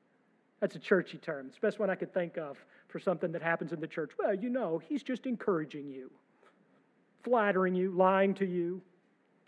That's 0.60 0.74
a 0.74 0.80
churchy 0.80 1.18
term. 1.18 1.46
It's 1.46 1.56
the 1.56 1.66
best 1.66 1.78
one 1.78 1.90
I 1.90 1.94
could 1.94 2.14
think 2.14 2.38
of 2.38 2.56
for 2.88 2.98
something 2.98 3.30
that 3.32 3.42
happens 3.42 3.72
in 3.72 3.80
the 3.80 3.86
church. 3.86 4.12
Well, 4.18 4.34
you 4.34 4.48
know, 4.48 4.80
he's 4.88 5.02
just 5.02 5.26
encouraging 5.26 5.90
you 5.90 6.10
flattering 7.22 7.74
you, 7.74 7.92
lying 7.92 8.34
to 8.34 8.46
you. 8.46 8.82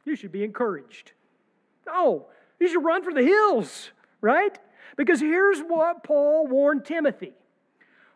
You 0.05 0.16
should 0.16 0.31
be 0.33 0.44
encouraged. 0.44 1.12
No, 1.87 2.27
you 2.61 2.68
should 2.68 2.85
run 2.85 3.03
for 3.03 3.12
the 3.12 3.25
hills, 3.25 3.90
right? 4.20 4.57
Because 4.97 5.20
here's 5.20 5.61
what 5.61 6.05
Paul 6.05 6.47
warned 6.47 6.85
Timothy 6.85 7.33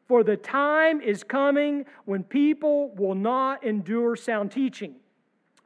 For 0.08 0.24
the 0.24 0.38
time 0.38 1.02
is 1.02 1.22
coming 1.22 1.84
when 2.06 2.24
people 2.24 2.94
will 2.96 3.14
not 3.14 3.62
endure 3.62 4.16
sound 4.16 4.50
teaching, 4.50 4.96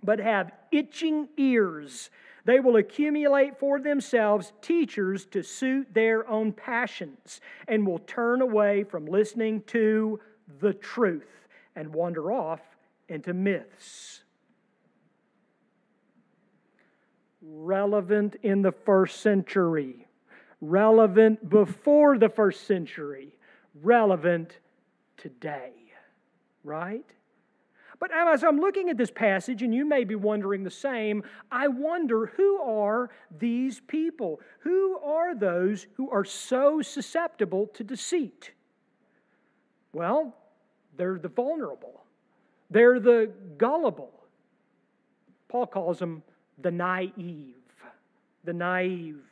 but 0.03 0.19
have 0.19 0.51
itching 0.73 1.29
ears. 1.37 2.11
They 2.45 2.59
will 2.59 2.75
accumulate 2.75 3.61
for 3.61 3.79
themselves 3.79 4.53
teachers 4.61 5.27
to 5.27 5.45
suit 5.45 5.95
their 5.95 6.29
own 6.29 6.53
passions 6.53 7.41
and 7.69 7.87
will 7.87 8.01
turn 8.01 8.43
away 8.43 8.83
from 8.83 9.07
listening 9.07 9.63
to 9.69 10.19
the 10.59 10.75
truth 10.75 11.47
and 11.77 11.95
wander 11.95 12.33
off 12.33 12.61
into 13.09 13.33
myths. 13.33 14.25
Relevant 17.41 18.35
in 18.43 18.63
the 18.63 18.73
first 18.73 19.21
century, 19.21 20.09
relevant 20.61 21.49
before 21.49 22.19
the 22.19 22.29
first 22.29 22.67
century, 22.67 23.37
relevant 23.81 24.59
today, 25.17 25.73
right? 26.65 27.05
But 27.99 28.11
as 28.13 28.43
I'm 28.43 28.59
looking 28.59 28.91
at 28.91 28.97
this 28.97 29.13
passage, 29.13 29.63
and 29.63 29.73
you 29.73 29.85
may 29.85 30.03
be 30.03 30.17
wondering 30.17 30.65
the 30.65 30.71
same, 30.71 31.23
I 31.53 31.69
wonder 31.69 32.27
who 32.27 32.61
are 32.61 33.11
these 33.39 33.79
people? 33.79 34.41
Who 34.61 34.99
are 34.99 35.37
those 35.37 35.87
who 35.95 36.11
are 36.11 36.25
so 36.25 36.83
susceptible 36.83 37.69
to 37.75 37.85
deceit? 37.85 38.51
Well, 39.93 40.35
they're 40.97 41.19
the 41.19 41.29
vulnerable. 41.29 42.03
They're 42.71 42.99
the 42.99 43.31
gullible. 43.57 44.13
Paul 45.49 45.67
calls 45.67 46.01
them 46.01 46.25
the 46.61 46.73
naive. 46.73 47.55
The 48.43 48.53
naive. 48.53 49.23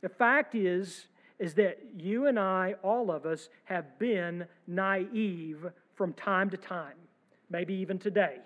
The 0.00 0.08
fact 0.08 0.56
is, 0.56 1.06
is 1.38 1.54
that 1.54 1.78
you 1.98 2.26
and 2.26 2.38
I, 2.38 2.74
all 2.82 3.10
of 3.10 3.26
us, 3.26 3.48
have 3.64 3.98
been 3.98 4.46
naive 4.66 5.66
from 5.94 6.12
time 6.12 6.50
to 6.50 6.56
time, 6.56 6.96
maybe 7.50 7.74
even 7.74 7.98
today. 7.98 8.38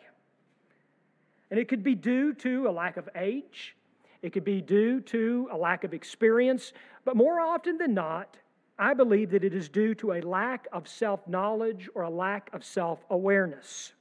And 1.50 1.58
it 1.58 1.68
could 1.68 1.82
be 1.82 1.94
due 1.94 2.34
to 2.34 2.68
a 2.68 2.70
lack 2.70 2.96
of 2.96 3.08
age, 3.14 3.74
it 4.20 4.32
could 4.32 4.44
be 4.44 4.60
due 4.60 5.00
to 5.02 5.48
a 5.52 5.56
lack 5.56 5.84
of 5.84 5.94
experience, 5.94 6.72
but 7.04 7.16
more 7.16 7.40
often 7.40 7.78
than 7.78 7.94
not, 7.94 8.36
I 8.78 8.94
believe 8.94 9.30
that 9.30 9.44
it 9.44 9.54
is 9.54 9.68
due 9.68 9.94
to 9.96 10.12
a 10.12 10.20
lack 10.20 10.66
of 10.72 10.86
self 10.88 11.26
knowledge 11.26 11.88
or 11.94 12.02
a 12.02 12.10
lack 12.10 12.50
of 12.52 12.64
self 12.64 13.04
awareness. 13.10 13.92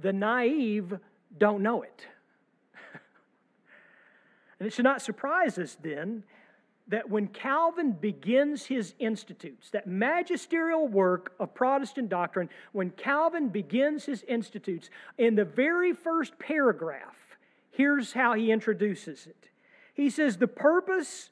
The 0.00 0.12
naive 0.12 0.98
don't 1.38 1.62
know 1.62 1.82
it. 1.82 2.06
and 4.60 4.66
it 4.66 4.72
should 4.72 4.84
not 4.84 5.02
surprise 5.02 5.58
us 5.58 5.76
then 5.80 6.24
that 6.88 7.08
when 7.08 7.28
Calvin 7.28 7.92
begins 7.92 8.64
his 8.66 8.94
institutes, 8.98 9.70
that 9.70 9.86
magisterial 9.86 10.88
work 10.88 11.34
of 11.38 11.54
Protestant 11.54 12.08
doctrine, 12.08 12.48
when 12.72 12.90
Calvin 12.90 13.48
begins 13.48 14.04
his 14.04 14.22
institutes, 14.22 14.90
in 15.18 15.34
the 15.34 15.44
very 15.44 15.92
first 15.92 16.38
paragraph, 16.38 17.36
here's 17.70 18.12
how 18.12 18.34
he 18.34 18.50
introduces 18.50 19.26
it. 19.26 19.50
He 19.92 20.08
says, 20.08 20.38
The 20.38 20.48
purpose 20.48 21.30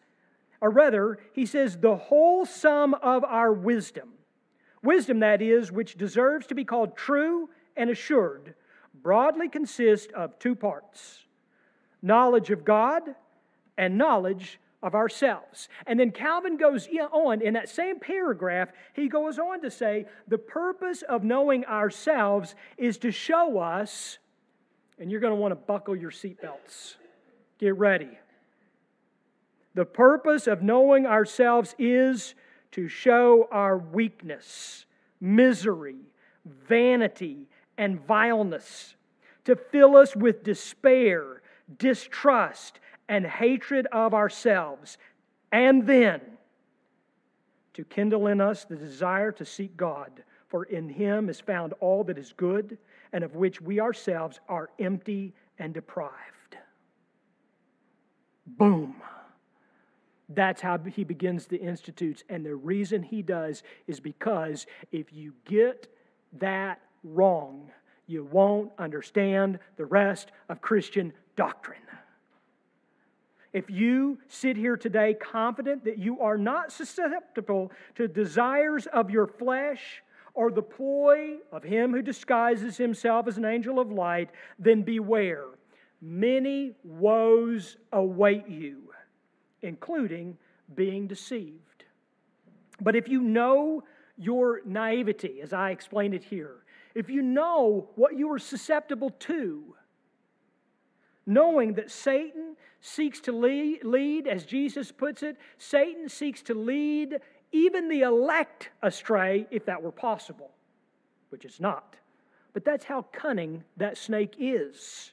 or 0.60 0.70
rather, 0.70 1.18
he 1.32 1.46
says, 1.46 1.76
the 1.76 1.96
whole 1.96 2.46
sum 2.46 2.94
of 2.94 3.24
our 3.24 3.52
wisdom, 3.52 4.10
wisdom 4.82 5.20
that 5.20 5.42
is, 5.42 5.70
which 5.70 5.96
deserves 5.98 6.46
to 6.46 6.54
be 6.54 6.64
called 6.64 6.96
true 6.96 7.50
and 7.76 7.90
assured, 7.90 8.54
broadly 8.94 9.48
consists 9.48 10.12
of 10.14 10.38
two 10.38 10.54
parts 10.54 11.22
knowledge 12.02 12.50
of 12.50 12.64
God 12.64 13.02
and 13.76 13.98
knowledge 13.98 14.60
of 14.86 14.94
ourselves. 14.94 15.68
And 15.86 15.98
then 15.98 16.12
Calvin 16.12 16.56
goes 16.56 16.88
on 17.12 17.42
in 17.42 17.54
that 17.54 17.68
same 17.68 17.98
paragraph, 17.98 18.70
he 18.94 19.08
goes 19.08 19.38
on 19.38 19.60
to 19.62 19.70
say, 19.70 20.06
the 20.28 20.38
purpose 20.38 21.02
of 21.02 21.24
knowing 21.24 21.64
ourselves 21.64 22.54
is 22.78 22.96
to 22.98 23.10
show 23.10 23.58
us, 23.58 24.18
and 24.98 25.10
you're 25.10 25.20
going 25.20 25.32
to 25.32 25.40
want 25.40 25.52
to 25.52 25.56
buckle 25.56 25.96
your 25.96 26.10
seatbelts. 26.10 26.94
Get 27.58 27.76
ready 27.76 28.16
the 29.76 29.84
purpose 29.84 30.46
of 30.46 30.62
knowing 30.62 31.04
ourselves 31.04 31.74
is 31.78 32.34
to 32.72 32.88
show 32.88 33.46
our 33.52 33.76
weakness, 33.76 34.86
misery, 35.20 35.98
vanity, 36.66 37.46
and 37.76 38.00
vileness, 38.06 38.96
to 39.44 39.54
fill 39.54 39.96
us 39.98 40.16
with 40.16 40.42
despair, 40.42 41.42
distrust, 41.78 42.80
and 43.08 43.26
hatred 43.26 43.86
of 43.92 44.14
ourselves, 44.14 44.98
and 45.52 45.86
then 45.86 46.20
to 47.74 47.84
kindle 47.84 48.26
in 48.26 48.40
us 48.40 48.64
the 48.64 48.76
desire 48.76 49.32
to 49.32 49.44
seek 49.44 49.76
God, 49.76 50.24
for 50.48 50.64
in 50.64 50.88
Him 50.88 51.28
is 51.28 51.40
found 51.40 51.72
all 51.80 52.04
that 52.04 52.18
is 52.18 52.32
good, 52.36 52.78
and 53.12 53.22
of 53.22 53.36
which 53.36 53.60
we 53.60 53.80
ourselves 53.80 54.40
are 54.48 54.70
empty 54.78 55.34
and 55.58 55.74
deprived. 55.74 56.56
Boom. 58.46 58.94
That's 60.28 60.60
how 60.60 60.78
he 60.78 61.04
begins 61.04 61.46
the 61.46 61.58
institutes. 61.58 62.24
And 62.28 62.44
the 62.44 62.54
reason 62.54 63.02
he 63.02 63.22
does 63.22 63.62
is 63.86 64.00
because 64.00 64.66
if 64.90 65.12
you 65.12 65.34
get 65.44 65.86
that 66.38 66.80
wrong, 67.04 67.70
you 68.06 68.24
won't 68.24 68.72
understand 68.78 69.58
the 69.76 69.84
rest 69.84 70.32
of 70.48 70.60
Christian 70.60 71.12
doctrine. 71.36 71.78
If 73.52 73.70
you 73.70 74.18
sit 74.28 74.56
here 74.56 74.76
today 74.76 75.14
confident 75.14 75.84
that 75.84 75.98
you 75.98 76.20
are 76.20 76.38
not 76.38 76.72
susceptible 76.72 77.72
to 77.94 78.08
desires 78.08 78.86
of 78.86 79.10
your 79.10 79.26
flesh 79.26 80.02
or 80.34 80.50
the 80.50 80.62
ploy 80.62 81.36
of 81.50 81.62
him 81.62 81.92
who 81.92 82.02
disguises 82.02 82.76
himself 82.76 83.26
as 83.26 83.38
an 83.38 83.44
angel 83.44 83.80
of 83.80 83.90
light, 83.90 84.30
then 84.58 84.82
beware. 84.82 85.46
Many 86.02 86.72
woes 86.84 87.76
await 87.92 88.46
you, 88.48 88.92
including 89.62 90.36
being 90.74 91.06
deceived. 91.06 91.84
But 92.80 92.94
if 92.94 93.08
you 93.08 93.22
know 93.22 93.82
your 94.18 94.60
naivety, 94.64 95.40
as 95.42 95.52
I 95.52 95.70
explained 95.70 96.14
it 96.14 96.24
here, 96.24 96.56
if 96.94 97.10
you 97.10 97.22
know 97.22 97.88
what 97.94 98.16
you 98.16 98.30
are 98.32 98.38
susceptible 98.38 99.10
to, 99.10 99.74
knowing 101.26 101.74
that 101.74 101.90
Satan 101.90 102.45
seeks 102.86 103.20
to 103.20 103.32
lead, 103.32 104.28
as 104.28 104.44
Jesus 104.44 104.92
puts 104.92 105.22
it, 105.22 105.36
Satan 105.58 106.08
seeks 106.08 106.42
to 106.42 106.54
lead 106.54 107.20
even 107.52 107.88
the 107.88 108.02
elect 108.02 108.70
astray 108.82 109.46
if 109.50 109.66
that 109.66 109.82
were 109.82 109.92
possible, 109.92 110.50
which 111.30 111.44
it's 111.44 111.60
not. 111.60 111.96
But 112.52 112.64
that's 112.64 112.84
how 112.84 113.02
cunning 113.12 113.64
that 113.76 113.98
snake 113.98 114.34
is. 114.38 115.12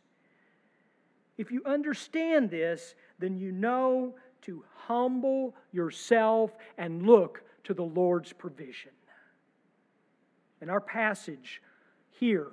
If 1.37 1.51
you 1.51 1.63
understand 1.65 2.51
this, 2.51 2.95
then 3.19 3.37
you 3.37 3.51
know 3.51 4.13
to 4.43 4.63
humble 4.75 5.55
yourself 5.71 6.51
and 6.77 7.07
look 7.07 7.43
to 7.63 7.73
the 7.73 7.83
Lord's 7.83 8.33
provision. 8.33 8.91
In 10.61 10.69
our 10.69 10.81
passage 10.81 11.61
here, 12.11 12.51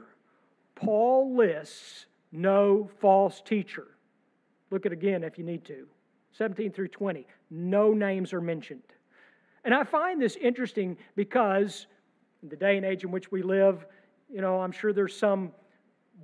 Paul 0.74 1.36
lists 1.36 2.06
no 2.32 2.88
false 3.00 3.42
teacher. 3.42 3.88
Look 4.70 4.86
at 4.86 4.92
again 4.92 5.24
if 5.24 5.38
you 5.38 5.44
need 5.44 5.64
to. 5.66 5.86
17 6.32 6.72
through 6.72 6.88
20. 6.88 7.26
No 7.50 7.92
names 7.92 8.32
are 8.32 8.40
mentioned. 8.40 8.82
And 9.64 9.74
I 9.74 9.84
find 9.84 10.20
this 10.20 10.36
interesting 10.36 10.96
because 11.16 11.86
in 12.42 12.48
the 12.48 12.56
day 12.56 12.76
and 12.76 12.86
age 12.86 13.04
in 13.04 13.10
which 13.10 13.30
we 13.30 13.42
live, 13.42 13.84
you 14.32 14.40
know, 14.40 14.60
I'm 14.60 14.72
sure 14.72 14.92
there's 14.92 15.16
some 15.16 15.52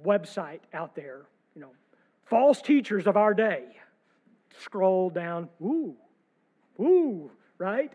website 0.05 0.61
out 0.73 0.95
there, 0.95 1.23
you 1.55 1.61
know, 1.61 1.71
false 2.25 2.63
teachers 2.63 3.07
of 3.07 3.17
our 3.17 3.35
day. 3.35 3.65
Scroll 4.59 5.11
down, 5.11 5.49
ooh, 5.61 5.95
ooh, 6.81 7.31
right? 7.59 7.93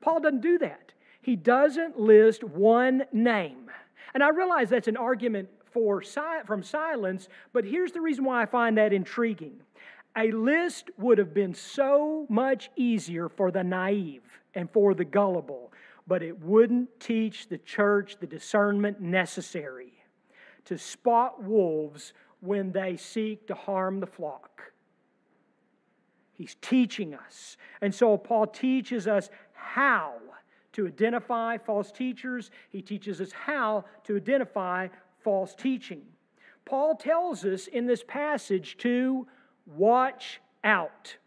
Paul 0.00 0.20
doesn't 0.20 0.42
do 0.42 0.58
that. 0.58 0.92
He 1.22 1.34
doesn't 1.34 1.98
list 1.98 2.44
one 2.44 3.04
name. 3.12 3.70
And 4.14 4.22
I 4.22 4.28
realize 4.30 4.70
that's 4.70 4.88
an 4.88 4.96
argument 4.96 5.48
for, 5.78 6.02
from 6.44 6.62
silence, 6.62 7.28
but 7.52 7.64
here's 7.64 7.92
the 7.92 8.00
reason 8.00 8.24
why 8.24 8.42
I 8.42 8.46
find 8.46 8.76
that 8.78 8.92
intriguing. 8.92 9.60
A 10.16 10.32
list 10.32 10.90
would 10.98 11.18
have 11.18 11.32
been 11.32 11.54
so 11.54 12.26
much 12.28 12.70
easier 12.74 13.28
for 13.28 13.52
the 13.52 13.62
naive 13.62 14.22
and 14.54 14.68
for 14.70 14.92
the 14.92 15.04
gullible, 15.04 15.72
but 16.08 16.22
it 16.22 16.42
wouldn't 16.42 16.98
teach 16.98 17.48
the 17.48 17.58
church 17.58 18.16
the 18.18 18.26
discernment 18.26 19.00
necessary 19.00 19.92
to 20.64 20.76
spot 20.76 21.42
wolves 21.42 22.12
when 22.40 22.72
they 22.72 22.96
seek 22.96 23.46
to 23.46 23.54
harm 23.54 24.00
the 24.00 24.06
flock. 24.06 24.72
He's 26.32 26.56
teaching 26.60 27.14
us. 27.14 27.56
And 27.80 27.94
so 27.94 28.16
Paul 28.16 28.48
teaches 28.48 29.06
us 29.06 29.30
how 29.52 30.14
to 30.72 30.86
identify 30.88 31.56
false 31.58 31.92
teachers, 31.92 32.50
he 32.68 32.82
teaches 32.82 33.20
us 33.20 33.32
how 33.32 33.84
to 34.04 34.16
identify 34.16 34.88
false 35.28 35.54
teaching. 35.54 36.00
Paul 36.64 36.94
tells 36.94 37.44
us 37.44 37.66
in 37.66 37.84
this 37.84 38.02
passage 38.02 38.78
to 38.78 39.26
watch 39.66 40.40
out. 40.64 41.18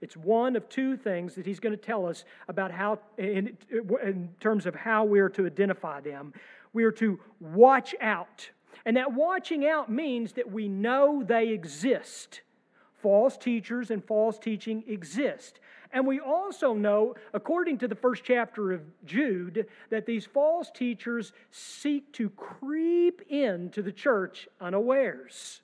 It's 0.00 0.16
one 0.16 0.54
of 0.54 0.68
two 0.68 0.96
things 0.96 1.34
that 1.34 1.44
he's 1.44 1.58
going 1.58 1.76
to 1.76 1.76
tell 1.76 2.06
us 2.06 2.24
about 2.46 2.70
how, 2.70 3.00
in, 3.16 3.58
in 4.00 4.28
terms 4.38 4.64
of 4.64 4.76
how 4.76 5.04
we're 5.04 5.28
to 5.30 5.44
identify 5.44 6.00
them. 6.00 6.32
We 6.72 6.84
are 6.84 6.92
to 6.92 7.18
watch 7.40 7.96
out. 8.00 8.48
And 8.86 8.96
that 8.96 9.12
watching 9.12 9.66
out 9.66 9.90
means 9.90 10.34
that 10.34 10.52
we 10.52 10.68
know 10.68 11.24
they 11.24 11.48
exist. 11.48 12.42
False 13.02 13.36
teachers 13.36 13.90
and 13.90 14.04
false 14.04 14.38
teaching 14.38 14.84
exist. 14.86 15.58
And 15.92 16.06
we 16.06 16.20
also 16.20 16.74
know, 16.74 17.14
according 17.32 17.78
to 17.78 17.88
the 17.88 17.94
first 17.94 18.22
chapter 18.24 18.72
of 18.72 18.82
Jude, 19.06 19.66
that 19.90 20.06
these 20.06 20.26
false 20.26 20.70
teachers 20.70 21.32
seek 21.50 22.12
to 22.14 22.28
creep 22.30 23.22
into 23.28 23.80
the 23.80 23.92
church 23.92 24.48
unawares. 24.60 25.62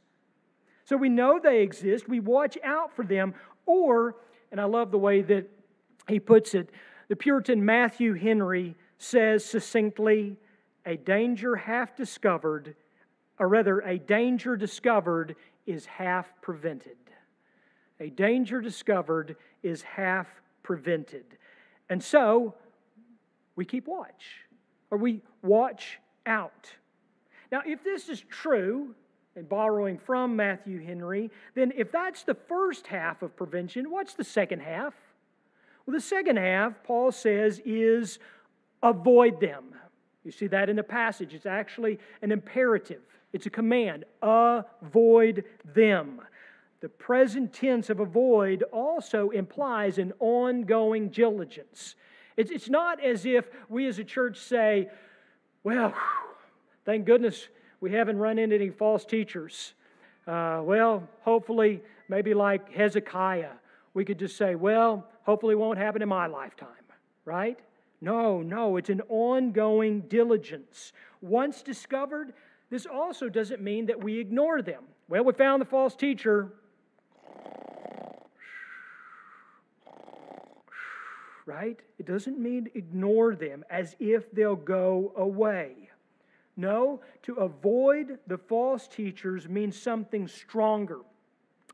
So 0.84 0.96
we 0.96 1.08
know 1.08 1.38
they 1.38 1.62
exist, 1.62 2.08
we 2.08 2.20
watch 2.20 2.58
out 2.62 2.94
for 2.94 3.04
them, 3.04 3.34
or, 3.66 4.16
and 4.50 4.60
I 4.60 4.64
love 4.64 4.90
the 4.90 4.98
way 4.98 5.22
that 5.22 5.48
he 6.08 6.20
puts 6.20 6.54
it, 6.54 6.70
the 7.08 7.16
Puritan 7.16 7.64
Matthew 7.64 8.14
Henry 8.14 8.76
says 8.98 9.44
succinctly, 9.44 10.37
a 10.87 10.96
danger 10.96 11.56
half 11.56 11.96
discovered, 11.96 12.74
or 13.38 13.48
rather, 13.48 13.80
a 13.80 13.98
danger 13.98 14.56
discovered 14.56 15.37
is 15.66 15.87
half 15.87 16.28
prevented. 16.40 16.96
A 18.00 18.11
danger 18.11 18.61
discovered 18.61 19.37
is 19.62 19.83
half 19.83 20.26
prevented. 20.62 21.24
And 21.88 22.02
so 22.02 22.54
we 23.57 23.64
keep 23.64 23.87
watch, 23.87 24.24
or 24.90 24.98
we 24.98 25.22
watch 25.42 25.98
out. 26.26 26.70
Now, 27.52 27.62
if 27.64 27.85
this 27.85 28.09
is 28.09 28.20
true, 28.20 28.94
and 29.37 29.48
borrowing 29.48 29.98
from 29.98 30.37
Matthew 30.37 30.80
Henry, 30.85 31.30
then 31.54 31.72
if 31.76 31.90
that's 31.90 32.22
the 32.22 32.35
first 32.35 32.87
half 32.87 33.22
of 33.22 33.37
prevention, 33.37 33.90
what's 33.90 34.14
the 34.14 34.24
second 34.24 34.61
half? 34.61 34.94
Well, 35.87 35.94
the 35.94 36.00
second 36.00 36.37
half, 36.37 36.83
Paul 36.85 37.12
says, 37.12 37.61
is 37.64 38.18
avoid 38.83 39.40
them. 39.40 39.74
You 40.24 40.30
see 40.30 40.46
that 40.48 40.68
in 40.68 40.76
the 40.76 40.83
passage. 40.83 41.35
It's 41.35 41.46
actually 41.46 41.98
an 42.22 42.33
imperative, 42.33 43.02
it's 43.33 43.46
a 43.46 43.50
command. 43.50 44.04
Avoid 44.22 45.44
them. 45.74 46.20
The 46.85 46.90
present 46.90 47.55
tense 47.55 47.88
of 47.88 47.99
avoid 47.99 48.62
also 48.70 49.31
implies 49.31 49.97
an 49.97 50.12
ongoing 50.20 51.09
diligence. 51.09 51.94
It's, 52.37 52.51
it's 52.51 52.68
not 52.68 53.03
as 53.03 53.25
if 53.25 53.47
we 53.70 53.87
as 53.87 53.99
a 53.99 54.05
church 54.05 54.37
say, 54.37 54.90
well, 55.62 55.94
thank 56.85 57.07
goodness 57.07 57.49
we 57.81 57.92
haven't 57.92 58.18
run 58.18 58.38
into 58.38 58.57
any 58.57 58.68
false 58.68 59.07
teachers. 59.07 59.73
Uh, 60.27 60.61
well, 60.62 61.09
hopefully, 61.23 61.81
maybe 62.11 62.35
like 62.35 62.70
Hezekiah, 62.75 63.53
we 63.94 64.05
could 64.05 64.18
just 64.18 64.37
say, 64.37 64.55
well, 64.55 65.09
hopefully 65.23 65.55
it 65.55 65.59
won't 65.59 65.79
happen 65.79 66.03
in 66.03 66.09
my 66.11 66.27
lifetime, 66.27 66.68
right? 67.25 67.59
No, 68.03 68.42
no, 68.42 68.77
it's 68.77 68.90
an 68.90 69.01
ongoing 69.09 70.03
diligence. 70.03 70.92
Once 71.23 71.62
discovered, 71.62 72.35
this 72.68 72.85
also 72.85 73.31
doesn't 73.31 73.62
mean 73.62 73.87
that 73.87 74.05
we 74.05 74.18
ignore 74.18 74.61
them. 74.61 74.83
Well, 75.09 75.25
we 75.25 75.33
found 75.33 75.62
the 75.62 75.66
false 75.66 75.97
teacher, 75.97 76.53
right? 81.46 81.78
It 81.98 82.07
doesn't 82.07 82.38
mean 82.38 82.70
ignore 82.74 83.35
them 83.35 83.64
as 83.70 83.96
if 83.98 84.30
they'll 84.33 84.57
go 84.57 85.12
away. 85.16 85.90
No, 86.57 87.00
to 87.22 87.35
avoid 87.35 88.18
the 88.26 88.38
false 88.38 88.87
teachers 88.87 89.48
means 89.48 89.80
something 89.80 90.28
stronger. 90.28 91.00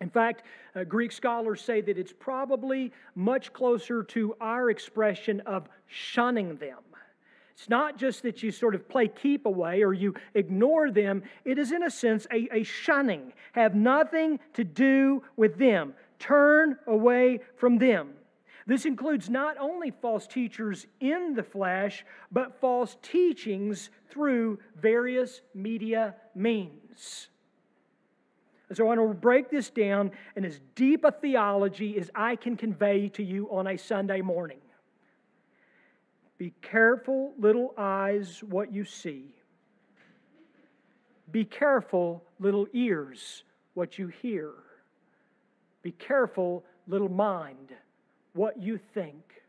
In 0.00 0.08
fact, 0.08 0.44
uh, 0.74 0.84
Greek 0.84 1.12
scholars 1.12 1.60
say 1.60 1.82
that 1.82 1.98
it's 1.98 2.12
probably 2.12 2.92
much 3.14 3.52
closer 3.52 4.02
to 4.04 4.34
our 4.40 4.70
expression 4.70 5.40
of 5.40 5.68
shunning 5.86 6.56
them. 6.56 6.78
It's 7.52 7.68
not 7.68 7.98
just 7.98 8.22
that 8.22 8.42
you 8.42 8.50
sort 8.50 8.74
of 8.74 8.88
play 8.88 9.08
keep 9.08 9.44
away 9.44 9.82
or 9.82 9.92
you 9.92 10.14
ignore 10.32 10.90
them, 10.90 11.22
it 11.44 11.58
is, 11.58 11.72
in 11.72 11.82
a 11.82 11.90
sense, 11.90 12.26
a, 12.32 12.48
a 12.50 12.62
shunning. 12.62 13.34
Have 13.52 13.74
nothing 13.74 14.40
to 14.54 14.64
do 14.64 15.22
with 15.36 15.58
them, 15.58 15.92
turn 16.18 16.78
away 16.86 17.40
from 17.56 17.76
them. 17.76 18.14
This 18.70 18.84
includes 18.84 19.28
not 19.28 19.56
only 19.58 19.90
false 19.90 20.28
teachers 20.28 20.86
in 21.00 21.34
the 21.34 21.42
flesh, 21.42 22.06
but 22.30 22.60
false 22.60 22.96
teachings 23.02 23.90
through 24.10 24.60
various 24.80 25.40
media 25.52 26.14
means. 26.36 27.30
So 28.72 28.84
I 28.84 28.86
want 28.86 29.00
to 29.00 29.12
break 29.12 29.50
this 29.50 29.70
down 29.70 30.12
in 30.36 30.44
as 30.44 30.60
deep 30.76 31.02
a 31.02 31.10
theology 31.10 31.98
as 31.98 32.12
I 32.14 32.36
can 32.36 32.56
convey 32.56 33.08
to 33.08 33.24
you 33.24 33.48
on 33.50 33.66
a 33.66 33.76
Sunday 33.76 34.20
morning. 34.20 34.60
Be 36.38 36.54
careful, 36.62 37.32
little 37.40 37.74
eyes, 37.76 38.40
what 38.44 38.72
you 38.72 38.84
see. 38.84 39.34
Be 41.32 41.44
careful, 41.44 42.22
little 42.38 42.68
ears, 42.72 43.42
what 43.74 43.98
you 43.98 44.06
hear. 44.22 44.52
Be 45.82 45.90
careful, 45.90 46.64
little 46.86 47.08
mind, 47.08 47.74
what 48.34 48.60
you 48.60 48.78
think. 48.94 49.42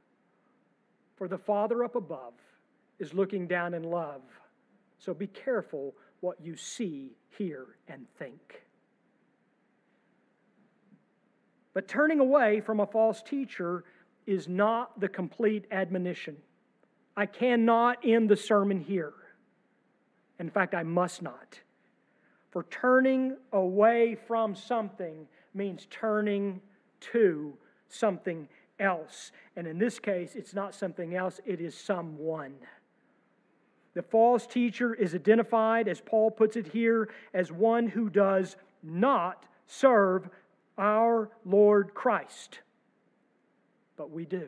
For 1.15 1.27
the 1.27 1.37
Father 1.37 1.83
up 1.83 1.95
above 1.95 2.33
is 2.99 3.13
looking 3.13 3.47
down 3.47 3.73
in 3.73 3.83
love. 3.83 4.21
So 4.97 5.13
be 5.13 5.27
careful 5.27 5.93
what 6.19 6.37
you 6.41 6.55
see, 6.55 7.11
hear, 7.29 7.65
and 7.87 8.05
think. 8.17 8.61
But 11.73 11.87
turning 11.87 12.19
away 12.19 12.61
from 12.61 12.79
a 12.79 12.85
false 12.85 13.21
teacher 13.21 13.83
is 14.27 14.47
not 14.47 14.99
the 14.99 15.07
complete 15.07 15.65
admonition. 15.71 16.37
I 17.15 17.25
cannot 17.25 17.97
end 18.05 18.29
the 18.29 18.37
sermon 18.37 18.79
here. 18.79 19.13
In 20.39 20.49
fact, 20.49 20.73
I 20.73 20.83
must 20.83 21.21
not. 21.21 21.59
For 22.51 22.63
turning 22.63 23.37
away 23.53 24.15
from 24.27 24.55
something 24.55 25.27
means 25.53 25.87
turning 25.89 26.61
to 27.11 27.53
something 27.87 28.47
else. 28.81 29.31
And 29.55 29.67
in 29.67 29.77
this 29.77 29.99
case, 29.99 30.35
it's 30.35 30.53
not 30.53 30.75
something 30.75 31.15
else, 31.15 31.39
it 31.45 31.61
is 31.61 31.75
someone. 31.75 32.55
The 33.93 34.01
false 34.01 34.47
teacher 34.47 34.93
is 34.93 35.13
identified, 35.13 35.87
as 35.87 36.01
Paul 36.01 36.31
puts 36.31 36.55
it 36.55 36.67
here, 36.67 37.09
as 37.33 37.51
one 37.51 37.87
who 37.87 38.09
does 38.09 38.55
not 38.81 39.45
serve 39.67 40.29
our 40.77 41.29
Lord 41.45 41.93
Christ. 41.93 42.59
But 43.97 44.11
we 44.11 44.25
do. 44.25 44.47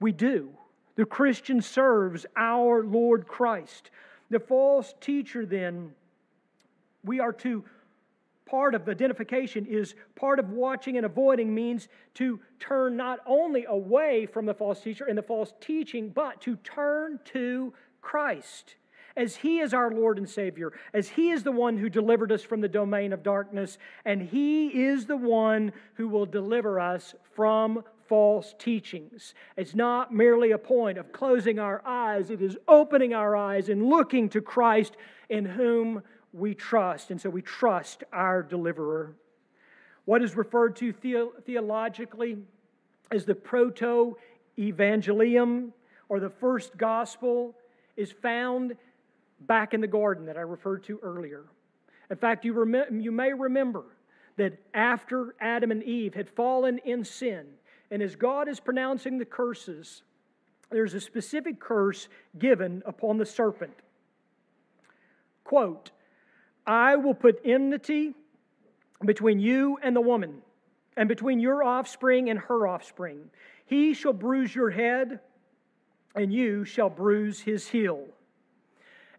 We 0.00 0.12
do. 0.12 0.50
The 0.96 1.06
Christian 1.06 1.62
serves 1.62 2.26
our 2.36 2.84
Lord 2.84 3.26
Christ. 3.26 3.90
The 4.28 4.40
false 4.40 4.94
teacher, 5.00 5.46
then, 5.46 5.92
we 7.04 7.20
are 7.20 7.32
to 7.32 7.64
part 8.46 8.74
of 8.74 8.88
identification 8.88 9.66
is 9.66 9.94
part 10.16 10.38
of 10.38 10.50
watching 10.50 10.96
and 10.96 11.06
avoiding 11.06 11.54
means 11.54 11.88
to 12.14 12.40
turn 12.58 12.96
not 12.96 13.20
only 13.26 13.64
away 13.64 14.26
from 14.26 14.46
the 14.46 14.54
false 14.54 14.80
teacher 14.80 15.04
and 15.04 15.16
the 15.16 15.22
false 15.22 15.52
teaching, 15.60 16.10
but 16.10 16.40
to 16.42 16.56
turn 16.56 17.20
to 17.26 17.72
Christ. 18.00 18.74
As 19.16 19.36
He 19.36 19.58
is 19.58 19.74
our 19.74 19.90
Lord 19.90 20.18
and 20.18 20.28
Savior, 20.28 20.72
as 20.94 21.08
He 21.08 21.30
is 21.30 21.42
the 21.42 21.52
one 21.52 21.76
who 21.76 21.88
delivered 21.88 22.32
us 22.32 22.42
from 22.42 22.60
the 22.60 22.68
domain 22.68 23.12
of 23.12 23.22
darkness, 23.22 23.78
and 24.04 24.22
He 24.22 24.68
is 24.68 25.06
the 25.06 25.16
one 25.16 25.72
who 25.94 26.08
will 26.08 26.26
deliver 26.26 26.80
us 26.80 27.14
from 27.34 27.82
false 28.08 28.54
teachings. 28.58 29.34
It's 29.56 29.74
not 29.74 30.12
merely 30.12 30.50
a 30.50 30.58
point 30.58 30.98
of 30.98 31.12
closing 31.12 31.58
our 31.60 31.80
eyes, 31.86 32.30
it 32.30 32.42
is 32.42 32.56
opening 32.66 33.14
our 33.14 33.36
eyes 33.36 33.68
and 33.68 33.86
looking 33.86 34.28
to 34.30 34.40
Christ 34.40 34.96
in 35.28 35.44
whom 35.44 36.02
we 36.32 36.54
trust. 36.54 37.10
And 37.10 37.20
so 37.20 37.30
we 37.30 37.42
trust 37.42 38.04
our 38.12 38.42
deliverer. 38.42 39.14
What 40.04 40.22
is 40.22 40.36
referred 40.36 40.76
to 40.76 40.92
the- 40.92 41.32
theologically 41.44 42.38
as 43.10 43.24
the 43.24 43.34
proto 43.34 44.16
evangelium 44.58 45.72
or 46.08 46.20
the 46.20 46.30
first 46.30 46.76
gospel 46.76 47.56
is 47.96 48.12
found 48.12 48.76
back 49.40 49.74
in 49.74 49.80
the 49.80 49.86
garden 49.86 50.26
that 50.26 50.36
I 50.36 50.42
referred 50.42 50.84
to 50.84 50.98
earlier. 51.02 51.44
In 52.10 52.16
fact, 52.16 52.44
you, 52.44 52.52
rem- 52.52 53.00
you 53.00 53.12
may 53.12 53.32
remember 53.32 53.84
that 54.36 54.58
after 54.74 55.34
Adam 55.40 55.70
and 55.70 55.82
Eve 55.82 56.14
had 56.14 56.28
fallen 56.28 56.78
in 56.78 57.04
sin, 57.04 57.46
and 57.90 58.02
as 58.02 58.16
God 58.16 58.48
is 58.48 58.60
pronouncing 58.60 59.18
the 59.18 59.24
curses, 59.24 60.02
there's 60.70 60.94
a 60.94 61.00
specific 61.00 61.60
curse 61.60 62.08
given 62.38 62.82
upon 62.86 63.18
the 63.18 63.26
serpent. 63.26 63.74
Quote, 65.44 65.90
I 66.70 66.94
will 66.94 67.14
put 67.14 67.40
enmity 67.44 68.14
between 69.04 69.40
you 69.40 69.76
and 69.82 69.96
the 69.96 70.00
woman, 70.00 70.40
and 70.96 71.08
between 71.08 71.40
your 71.40 71.64
offspring 71.64 72.30
and 72.30 72.38
her 72.38 72.64
offspring. 72.64 73.28
He 73.66 73.92
shall 73.92 74.12
bruise 74.12 74.54
your 74.54 74.70
head, 74.70 75.18
and 76.14 76.32
you 76.32 76.64
shall 76.64 76.88
bruise 76.88 77.40
his 77.40 77.66
heel. 77.66 78.06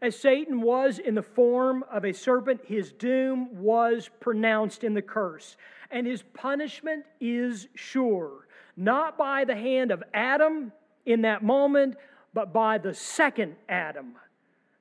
As 0.02 0.18
Satan 0.18 0.62
was 0.62 0.98
in 0.98 1.14
the 1.14 1.22
form 1.22 1.84
of 1.92 2.06
a 2.06 2.14
serpent, 2.14 2.62
his 2.64 2.94
doom 2.94 3.50
was 3.62 4.10
pronounced 4.22 4.86
in 4.86 4.94
the 4.94 5.02
curse, 5.02 5.58
and 5.92 6.08
his 6.08 6.24
punishment 6.34 7.04
is 7.20 7.68
sure, 7.76 8.48
not 8.78 9.18
by 9.18 9.44
the 9.44 9.56
hand 9.56 9.92
of 9.92 10.02
Adam 10.14 10.72
in 11.06 11.24
that 11.24 11.44
moment, 11.44 11.98
but 12.34 12.54
by 12.54 12.78
the 12.78 12.94
second 12.94 13.58
Adam, 13.68 14.16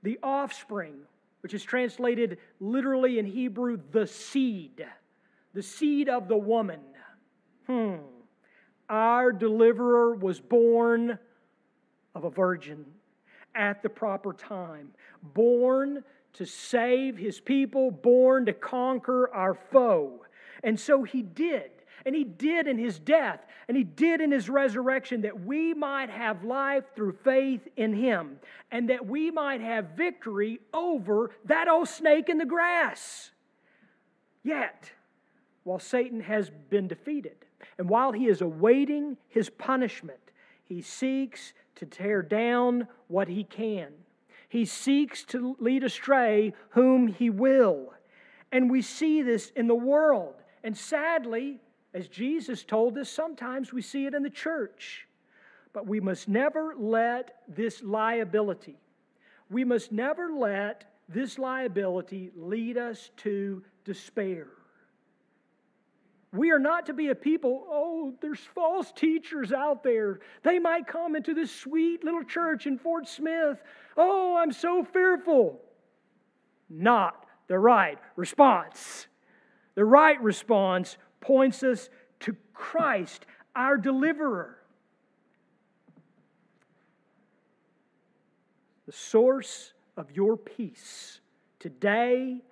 the 0.05 0.21
offspring 0.23 1.01
which 1.43 1.55
is 1.55 1.63
translated 1.63 2.39
literally 2.61 3.19
in 3.19 3.27
Hebrew, 3.27 3.81
the 3.93 4.07
seed, 4.07 4.87
the 5.55 5.63
seed 5.63 6.09
of 6.09 6.29
the 6.29 6.37
woman. 6.37 6.81
Hmm. 7.67 7.97
Our 8.89 9.33
deliverer 9.33 10.15
was 10.15 10.41
born 10.41 11.19
of 12.15 12.25
a 12.25 12.31
virgin 12.31 12.85
at 13.55 13.83
the 13.83 13.89
proper 13.89 14.33
time, 14.33 14.91
born 15.23 16.03
to 16.35 16.45
save 16.45 17.17
his 17.17 17.41
people, 17.41 17.91
born 17.91 18.47
to 18.47 18.53
conquer 18.53 19.33
our 19.35 19.55
foe. 19.55 20.25
And 20.63 20.79
so 20.79 21.03
he 21.03 21.23
did. 21.23 21.71
And 22.07 22.15
he 22.15 22.25
did 22.25 22.67
in 22.67 22.79
his 22.79 22.99
death, 22.99 23.41
and 23.69 23.77
he 23.77 23.85
did 23.85 24.21
in 24.21 24.33
his 24.33 24.49
resurrection, 24.49 25.23
that 25.23 25.45
we 25.45 25.75
might 25.75 26.11
have 26.11 26.45
life 26.45 26.85
through 26.95 27.13
faith 27.25 27.67
in 27.77 27.93
him, 27.93 28.39
and 28.71 28.89
that 28.91 29.07
we 29.07 29.31
might 29.31 29.61
have 29.61 29.97
victory 29.97 30.61
over 30.73 31.31
that 31.45 31.69
old 31.69 31.89
snake 31.89 32.29
in 32.29 32.39
the 32.39 32.47
grass. 32.47 33.31
Yet, 34.43 34.91
while 35.65 35.79
Satan 35.79 36.21
has 36.21 36.51
been 36.71 36.89
defeated, 36.89 37.37
and 37.79 37.89
while 37.89 38.13
he 38.13 38.27
is 38.27 38.41
awaiting 38.41 39.17
his 39.29 39.51
punishment, 39.51 40.19
he 40.65 40.83
seeks 40.83 41.53
to 41.77 41.87
tear 41.87 42.23
down 42.23 42.89
what 43.09 43.29
he 43.29 43.45
can. 43.45 43.89
He 44.49 44.65
seeks 44.65 45.25
to 45.27 45.57
lead 45.61 45.85
astray 45.85 46.55
whom 46.71 47.09
he 47.09 47.31
will. 47.31 47.93
And 48.53 48.71
we 48.71 48.83
see 48.83 49.23
this 49.23 49.53
in 49.55 49.69
the 49.69 49.75
world. 49.75 50.35
And 50.65 50.77
sadly, 50.77 51.61
as 51.93 52.09
Jesus 52.09 52.63
told 52.63 52.97
us, 52.99 53.11
sometimes 53.11 53.73
we 53.73 53.83
see 53.83 54.07
it 54.07 54.15
in 54.15 54.23
the 54.23 54.31
church. 54.31 55.07
But 55.73 55.87
we 55.87 56.01
must 56.01 56.29
never 56.29 56.75
let 56.77 57.43
this 57.49 57.83
liability, 57.83 58.79
we 59.51 59.65
must 59.65 59.93
never 59.93 60.33
let 60.33 60.85
this 61.09 61.39
liability 61.39 62.31
lead 62.37 62.79
us 62.79 63.11
to 63.19 63.63
despair. 63.85 64.47
We 66.33 66.53
are 66.53 66.61
not 66.61 66.87
to 66.87 66.93
be 66.93 67.09
a 67.09 67.15
people, 67.17 67.67
oh, 67.69 68.15
there's 68.21 68.39
false 68.39 68.93
teachers 68.93 69.53
out 69.53 69.83
there. 69.83 70.21
They 70.45 70.61
might 70.61 70.87
come 70.87 71.17
into 71.17 71.35
this 71.35 71.51
sweet 71.51 72.05
little 72.05 72.23
church 72.23 72.67
in 72.67 72.79
Fort 72.79 73.09
Smith. 73.09 73.61
Oh, 73.97 74.37
I'm 74.37 74.53
so 74.53 74.85
fearful. 74.85 75.61
Not 76.69 77.27
the 77.49 77.59
right 77.59 77.99
response. 78.15 79.09
The 79.75 79.85
right 79.85 80.23
response 80.23 80.97
points 81.21 81.63
us 81.63 81.89
to 82.21 82.37
Christ, 82.55 83.27
our 83.55 83.77
deliverer. 83.77 84.57
The 88.87 88.93
source 88.93 89.73
of 89.97 90.11
your 90.13 90.37
peace 90.37 91.21
today 91.59 92.43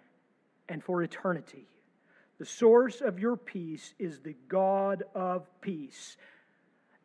and 0.68 0.85
for 0.85 1.02
eternity. 1.02 1.66
The 2.38 2.44
source 2.44 3.00
of 3.00 3.18
your 3.18 3.37
peace 3.37 3.94
is 3.98 4.20
the 4.20 4.37
God 4.48 5.02
of 5.14 5.48
peace. 5.61 6.16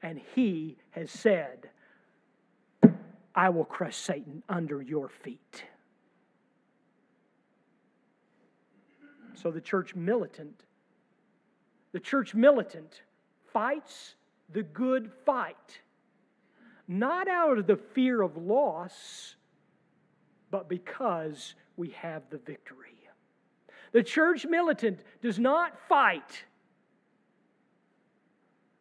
And 0.04 0.22
he 0.36 0.78
has 0.92 1.10
said, 1.10 1.70
I 3.34 3.50
will 3.50 3.66
crush 3.66 3.96
Satan 3.96 4.44
under 4.48 4.82
your 4.82 5.10
feet. 5.10 5.64
So 9.34 9.50
the 9.50 9.62
church 9.62 9.96
militant 9.96 10.62
the 11.94 12.00
church 12.00 12.36
militant 12.36 13.02
fights 13.54 14.16
the 14.52 14.64
good 14.64 15.12
fight, 15.26 15.80
not 16.88 17.28
out 17.28 17.58
of 17.58 17.68
the 17.68 17.78
fear 17.78 18.22
of 18.22 18.36
loss, 18.36 19.36
but 20.52 20.68
because 20.68 21.56
we 21.78 21.90
have 21.92 22.24
the 22.30 22.38
victory. 22.38 22.90
The 23.94 24.04
church 24.04 24.46
militant 24.46 25.00
does 25.22 25.38
not 25.38 25.80
fight 25.88 26.44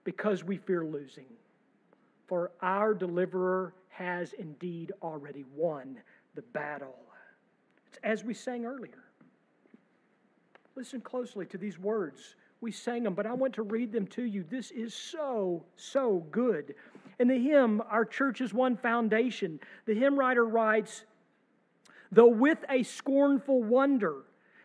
because 0.04 0.42
we 0.42 0.56
fear 0.56 0.84
losing, 0.84 1.26
for 2.26 2.50
our 2.62 2.94
deliverer 2.94 3.74
has 3.90 4.32
indeed 4.32 4.90
already 5.02 5.44
won 5.54 5.98
the 6.34 6.42
battle. 6.42 6.96
It's 7.88 7.98
as 8.02 8.24
we 8.24 8.32
sang 8.32 8.64
earlier. 8.64 9.04
Listen 10.74 11.02
closely 11.02 11.44
to 11.46 11.58
these 11.58 11.78
words 11.78 12.36
we 12.62 12.70
sang 12.70 13.02
them, 13.02 13.14
but 13.14 13.26
I 13.26 13.32
want 13.32 13.54
to 13.54 13.62
read 13.62 13.92
them 13.92 14.06
to 14.08 14.22
you. 14.22 14.44
This 14.48 14.70
is 14.70 14.94
so, 14.94 15.64
so 15.76 16.24
good. 16.30 16.74
In 17.18 17.26
the 17.26 17.38
hymn, 17.38 17.82
Our 17.90 18.04
Church 18.04 18.40
is 18.40 18.54
One 18.54 18.76
Foundation, 18.76 19.58
the 19.84 19.94
hymn 19.94 20.18
writer 20.18 20.44
writes, 20.44 21.04
Though 22.12 22.28
with 22.28 22.64
a 22.70 22.84
scornful 22.84 23.62
wonder 23.62 24.22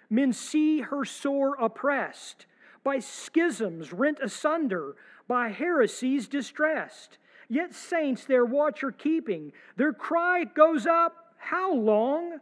men 0.10 0.32
see 0.32 0.82
her 0.82 1.04
sore 1.04 1.56
oppressed, 1.60 2.46
by 2.84 3.00
schisms 3.00 3.92
rent 3.92 4.20
asunder, 4.22 4.96
by 5.28 5.50
heresies 5.50 6.28
distressed, 6.28 7.18
yet 7.50 7.74
saints 7.74 8.26
their 8.26 8.46
watch 8.46 8.84
are 8.84 8.92
keeping, 8.92 9.52
their 9.76 9.92
cry 9.92 10.44
goes 10.44 10.86
up, 10.86 11.34
How 11.38 11.74
long? 11.74 12.40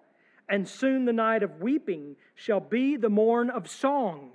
and 0.48 0.68
soon 0.68 1.06
the 1.06 1.14
night 1.14 1.42
of 1.42 1.62
weeping 1.62 2.16
shall 2.36 2.60
be 2.60 2.98
the 2.98 3.10
morn 3.10 3.50
of 3.50 3.68
song. 3.68 4.32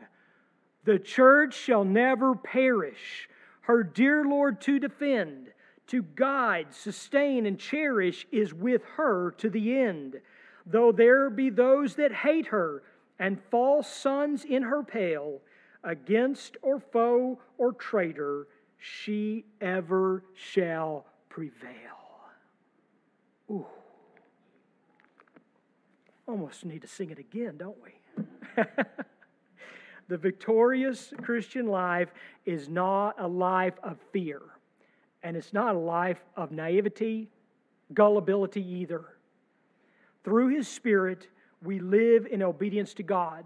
The 0.85 0.99
church 0.99 1.55
shall 1.55 1.85
never 1.85 2.35
perish, 2.35 3.29
her 3.63 3.83
dear 3.83 4.25
Lord 4.25 4.61
to 4.63 4.79
defend, 4.79 5.53
to 5.89 6.03
guide, 6.03 6.69
sustain, 6.73 7.47
and 7.47 7.59
cherish 7.59 8.27
is 8.33 8.55
with 8.55 8.83
her 8.97 9.33
to 9.39 9.51
the 9.51 9.79
end. 9.79 10.21
Though 10.65 10.93
there 10.93 11.29
be 11.29 11.51
those 11.51 11.97
that 11.97 12.13
hate 12.13 12.47
her, 12.47 12.83
and 13.19 13.39
false 13.51 13.89
sons 13.89 14.45
in 14.45 14.63
her 14.63 14.83
pale, 14.83 15.41
against 15.85 16.57
or 16.63 16.81
foe 16.81 17.39
or 17.59 17.73
traitor, 17.73 18.47
she 18.79 19.45
ever 19.61 20.25
shall 20.35 21.05
prevail. 21.29 21.71
Ooh. 23.51 23.67
Almost 26.27 26.65
need 26.65 26.83
to 26.83 26.89
sing 26.89 27.11
it 27.11 27.19
again, 27.19 27.57
don't 27.59 27.77
we? 27.83 28.65
the 30.11 30.19
victorious 30.19 31.13
Christian 31.23 31.69
life 31.69 32.13
is 32.45 32.69
not 32.69 33.15
a 33.21 33.29
life 33.29 33.79
of 33.85 33.97
fear, 34.13 34.43
and 35.23 35.37
it's 35.37 35.53
not 35.53 35.77
a 35.77 35.79
life 35.79 36.21
of 36.37 36.51
naivety, 36.51 37.31
gullibility 37.95 38.61
either. 38.61 39.05
Through 40.25 40.49
His 40.49 40.67
Spirit, 40.67 41.29
we 41.63 41.79
live 41.79 42.27
in 42.27 42.43
obedience 42.43 42.93
to 42.95 43.05
God, 43.05 43.45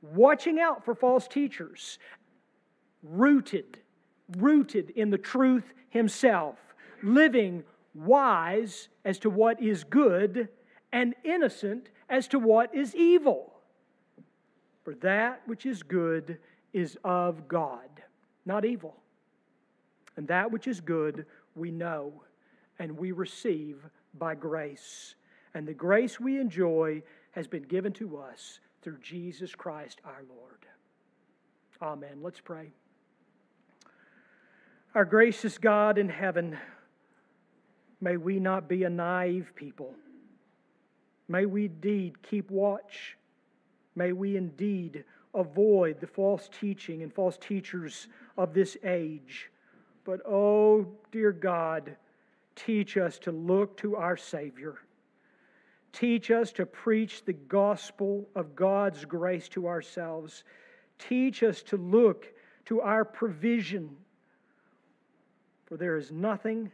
watching 0.00 0.60
out 0.60 0.84
for 0.84 0.94
false 0.94 1.26
teachers, 1.26 1.98
rooted, 3.02 3.78
rooted 4.36 4.90
in 4.90 5.10
the 5.10 5.18
truth 5.18 5.74
Himself, 5.90 6.58
living 7.02 7.64
wise 7.92 8.88
as 9.04 9.18
to 9.18 9.30
what 9.30 9.60
is 9.60 9.82
good 9.82 10.48
and 10.92 11.16
innocent 11.24 11.88
as 12.08 12.28
to 12.28 12.38
what 12.38 12.72
is 12.72 12.94
evil. 12.94 13.57
For 14.88 14.94
that 15.02 15.42
which 15.44 15.66
is 15.66 15.82
good 15.82 16.38
is 16.72 16.96
of 17.04 17.46
God, 17.46 17.90
not 18.46 18.64
evil. 18.64 18.96
And 20.16 20.26
that 20.28 20.50
which 20.50 20.66
is 20.66 20.80
good 20.80 21.26
we 21.54 21.70
know 21.70 22.22
and 22.78 22.96
we 22.96 23.12
receive 23.12 23.84
by 24.18 24.34
grace. 24.34 25.14
And 25.52 25.68
the 25.68 25.74
grace 25.74 26.18
we 26.18 26.40
enjoy 26.40 27.02
has 27.32 27.46
been 27.46 27.64
given 27.64 27.92
to 27.92 28.16
us 28.16 28.60
through 28.80 28.96
Jesus 29.02 29.54
Christ 29.54 30.00
our 30.06 30.24
Lord. 30.26 30.64
Amen. 31.82 32.22
Let's 32.22 32.40
pray. 32.40 32.70
Our 34.94 35.04
gracious 35.04 35.58
God 35.58 35.98
in 35.98 36.08
heaven, 36.08 36.56
may 38.00 38.16
we 38.16 38.40
not 38.40 38.70
be 38.70 38.84
a 38.84 38.88
naive 38.88 39.52
people 39.54 39.94
May 41.28 41.44
we 41.44 41.66
indeed 41.66 42.22
keep 42.22 42.50
watch. 42.50 43.17
May 43.98 44.12
we 44.12 44.36
indeed 44.36 45.04
avoid 45.34 46.00
the 46.00 46.06
false 46.06 46.48
teaching 46.60 47.02
and 47.02 47.12
false 47.12 47.36
teachers 47.36 48.06
of 48.36 48.54
this 48.54 48.76
age. 48.84 49.50
But, 50.04 50.20
oh, 50.24 50.86
dear 51.10 51.32
God, 51.32 51.96
teach 52.54 52.96
us 52.96 53.18
to 53.18 53.32
look 53.32 53.76
to 53.78 53.96
our 53.96 54.16
Savior. 54.16 54.76
Teach 55.92 56.30
us 56.30 56.52
to 56.52 56.64
preach 56.64 57.24
the 57.24 57.32
gospel 57.32 58.28
of 58.36 58.54
God's 58.54 59.04
grace 59.04 59.48
to 59.48 59.66
ourselves. 59.66 60.44
Teach 61.00 61.42
us 61.42 61.60
to 61.64 61.76
look 61.76 62.32
to 62.66 62.80
our 62.80 63.04
provision. 63.04 63.96
For 65.66 65.76
there 65.76 65.96
is 65.96 66.12
nothing 66.12 66.70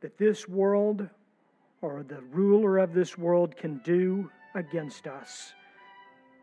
that 0.00 0.18
this 0.18 0.48
world 0.48 1.08
or 1.82 2.02
the 2.02 2.20
ruler 2.32 2.78
of 2.78 2.94
this 2.94 3.16
world 3.16 3.56
can 3.56 3.78
do 3.84 4.28
against 4.56 5.06
us 5.06 5.54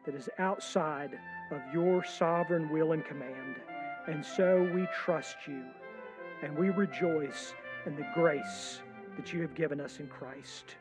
that 0.06 0.16
is 0.16 0.30
outside 0.40 1.20
of 1.52 1.62
your 1.74 2.04
sovereign 2.04 2.70
will 2.70 2.94
and 2.94 3.06
command. 3.06 3.58
And 4.08 4.26
so 4.26 4.70
we 4.74 4.88
trust 4.94 5.38
you 5.48 5.64
and 6.42 6.58
we 6.58 6.70
rejoice 6.70 7.54
in 7.86 7.96
the 7.96 8.08
grace 8.14 8.82
that 9.16 9.34
you 9.34 9.42
have 9.42 9.54
given 9.54 9.80
us 9.80 10.00
in 10.00 10.08
Christ. 10.08 10.76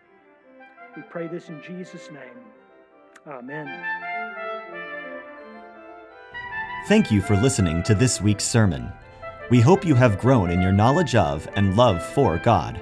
We 0.96 1.02
pray 1.02 1.28
this 1.28 1.48
in 1.48 1.62
Jesus' 1.62 2.10
name. 2.10 2.38
Amen. 3.26 3.84
Thank 6.88 7.10
you 7.10 7.20
for 7.20 7.36
listening 7.36 7.82
to 7.84 7.94
this 7.94 8.20
week's 8.20 8.44
sermon. 8.44 8.90
We 9.50 9.60
hope 9.60 9.84
you 9.84 9.94
have 9.94 10.18
grown 10.18 10.50
in 10.50 10.62
your 10.62 10.72
knowledge 10.72 11.14
of 11.14 11.48
and 11.54 11.76
love 11.76 12.04
for 12.04 12.38
God. 12.38 12.80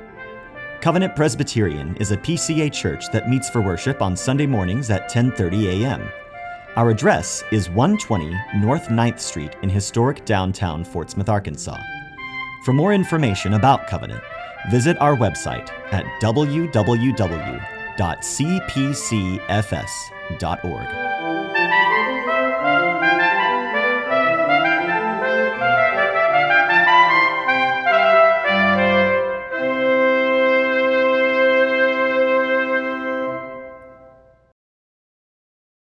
Covenant 0.80 1.16
Presbyterian 1.16 1.96
is 1.96 2.12
a 2.12 2.16
PCA 2.16 2.72
church 2.72 3.10
that 3.10 3.28
meets 3.28 3.50
for 3.50 3.60
worship 3.60 4.00
on 4.00 4.16
Sunday 4.16 4.46
mornings 4.46 4.90
at 4.90 5.10
10:30 5.10 5.82
a.m. 5.82 6.08
Our 6.78 6.90
address 6.90 7.42
is 7.50 7.68
120 7.70 8.38
North 8.60 8.86
9th 8.86 9.18
Street 9.18 9.56
in 9.62 9.68
historic 9.68 10.24
downtown 10.24 10.84
Fort 10.84 11.10
Smith, 11.10 11.28
Arkansas. 11.28 11.76
For 12.64 12.72
more 12.72 12.94
information 12.94 13.54
about 13.54 13.88
Covenant, 13.88 14.22
visit 14.70 14.96
our 15.00 15.16
website 15.16 15.68
at 15.90 16.04
www.cpcfs.org. 16.22 16.68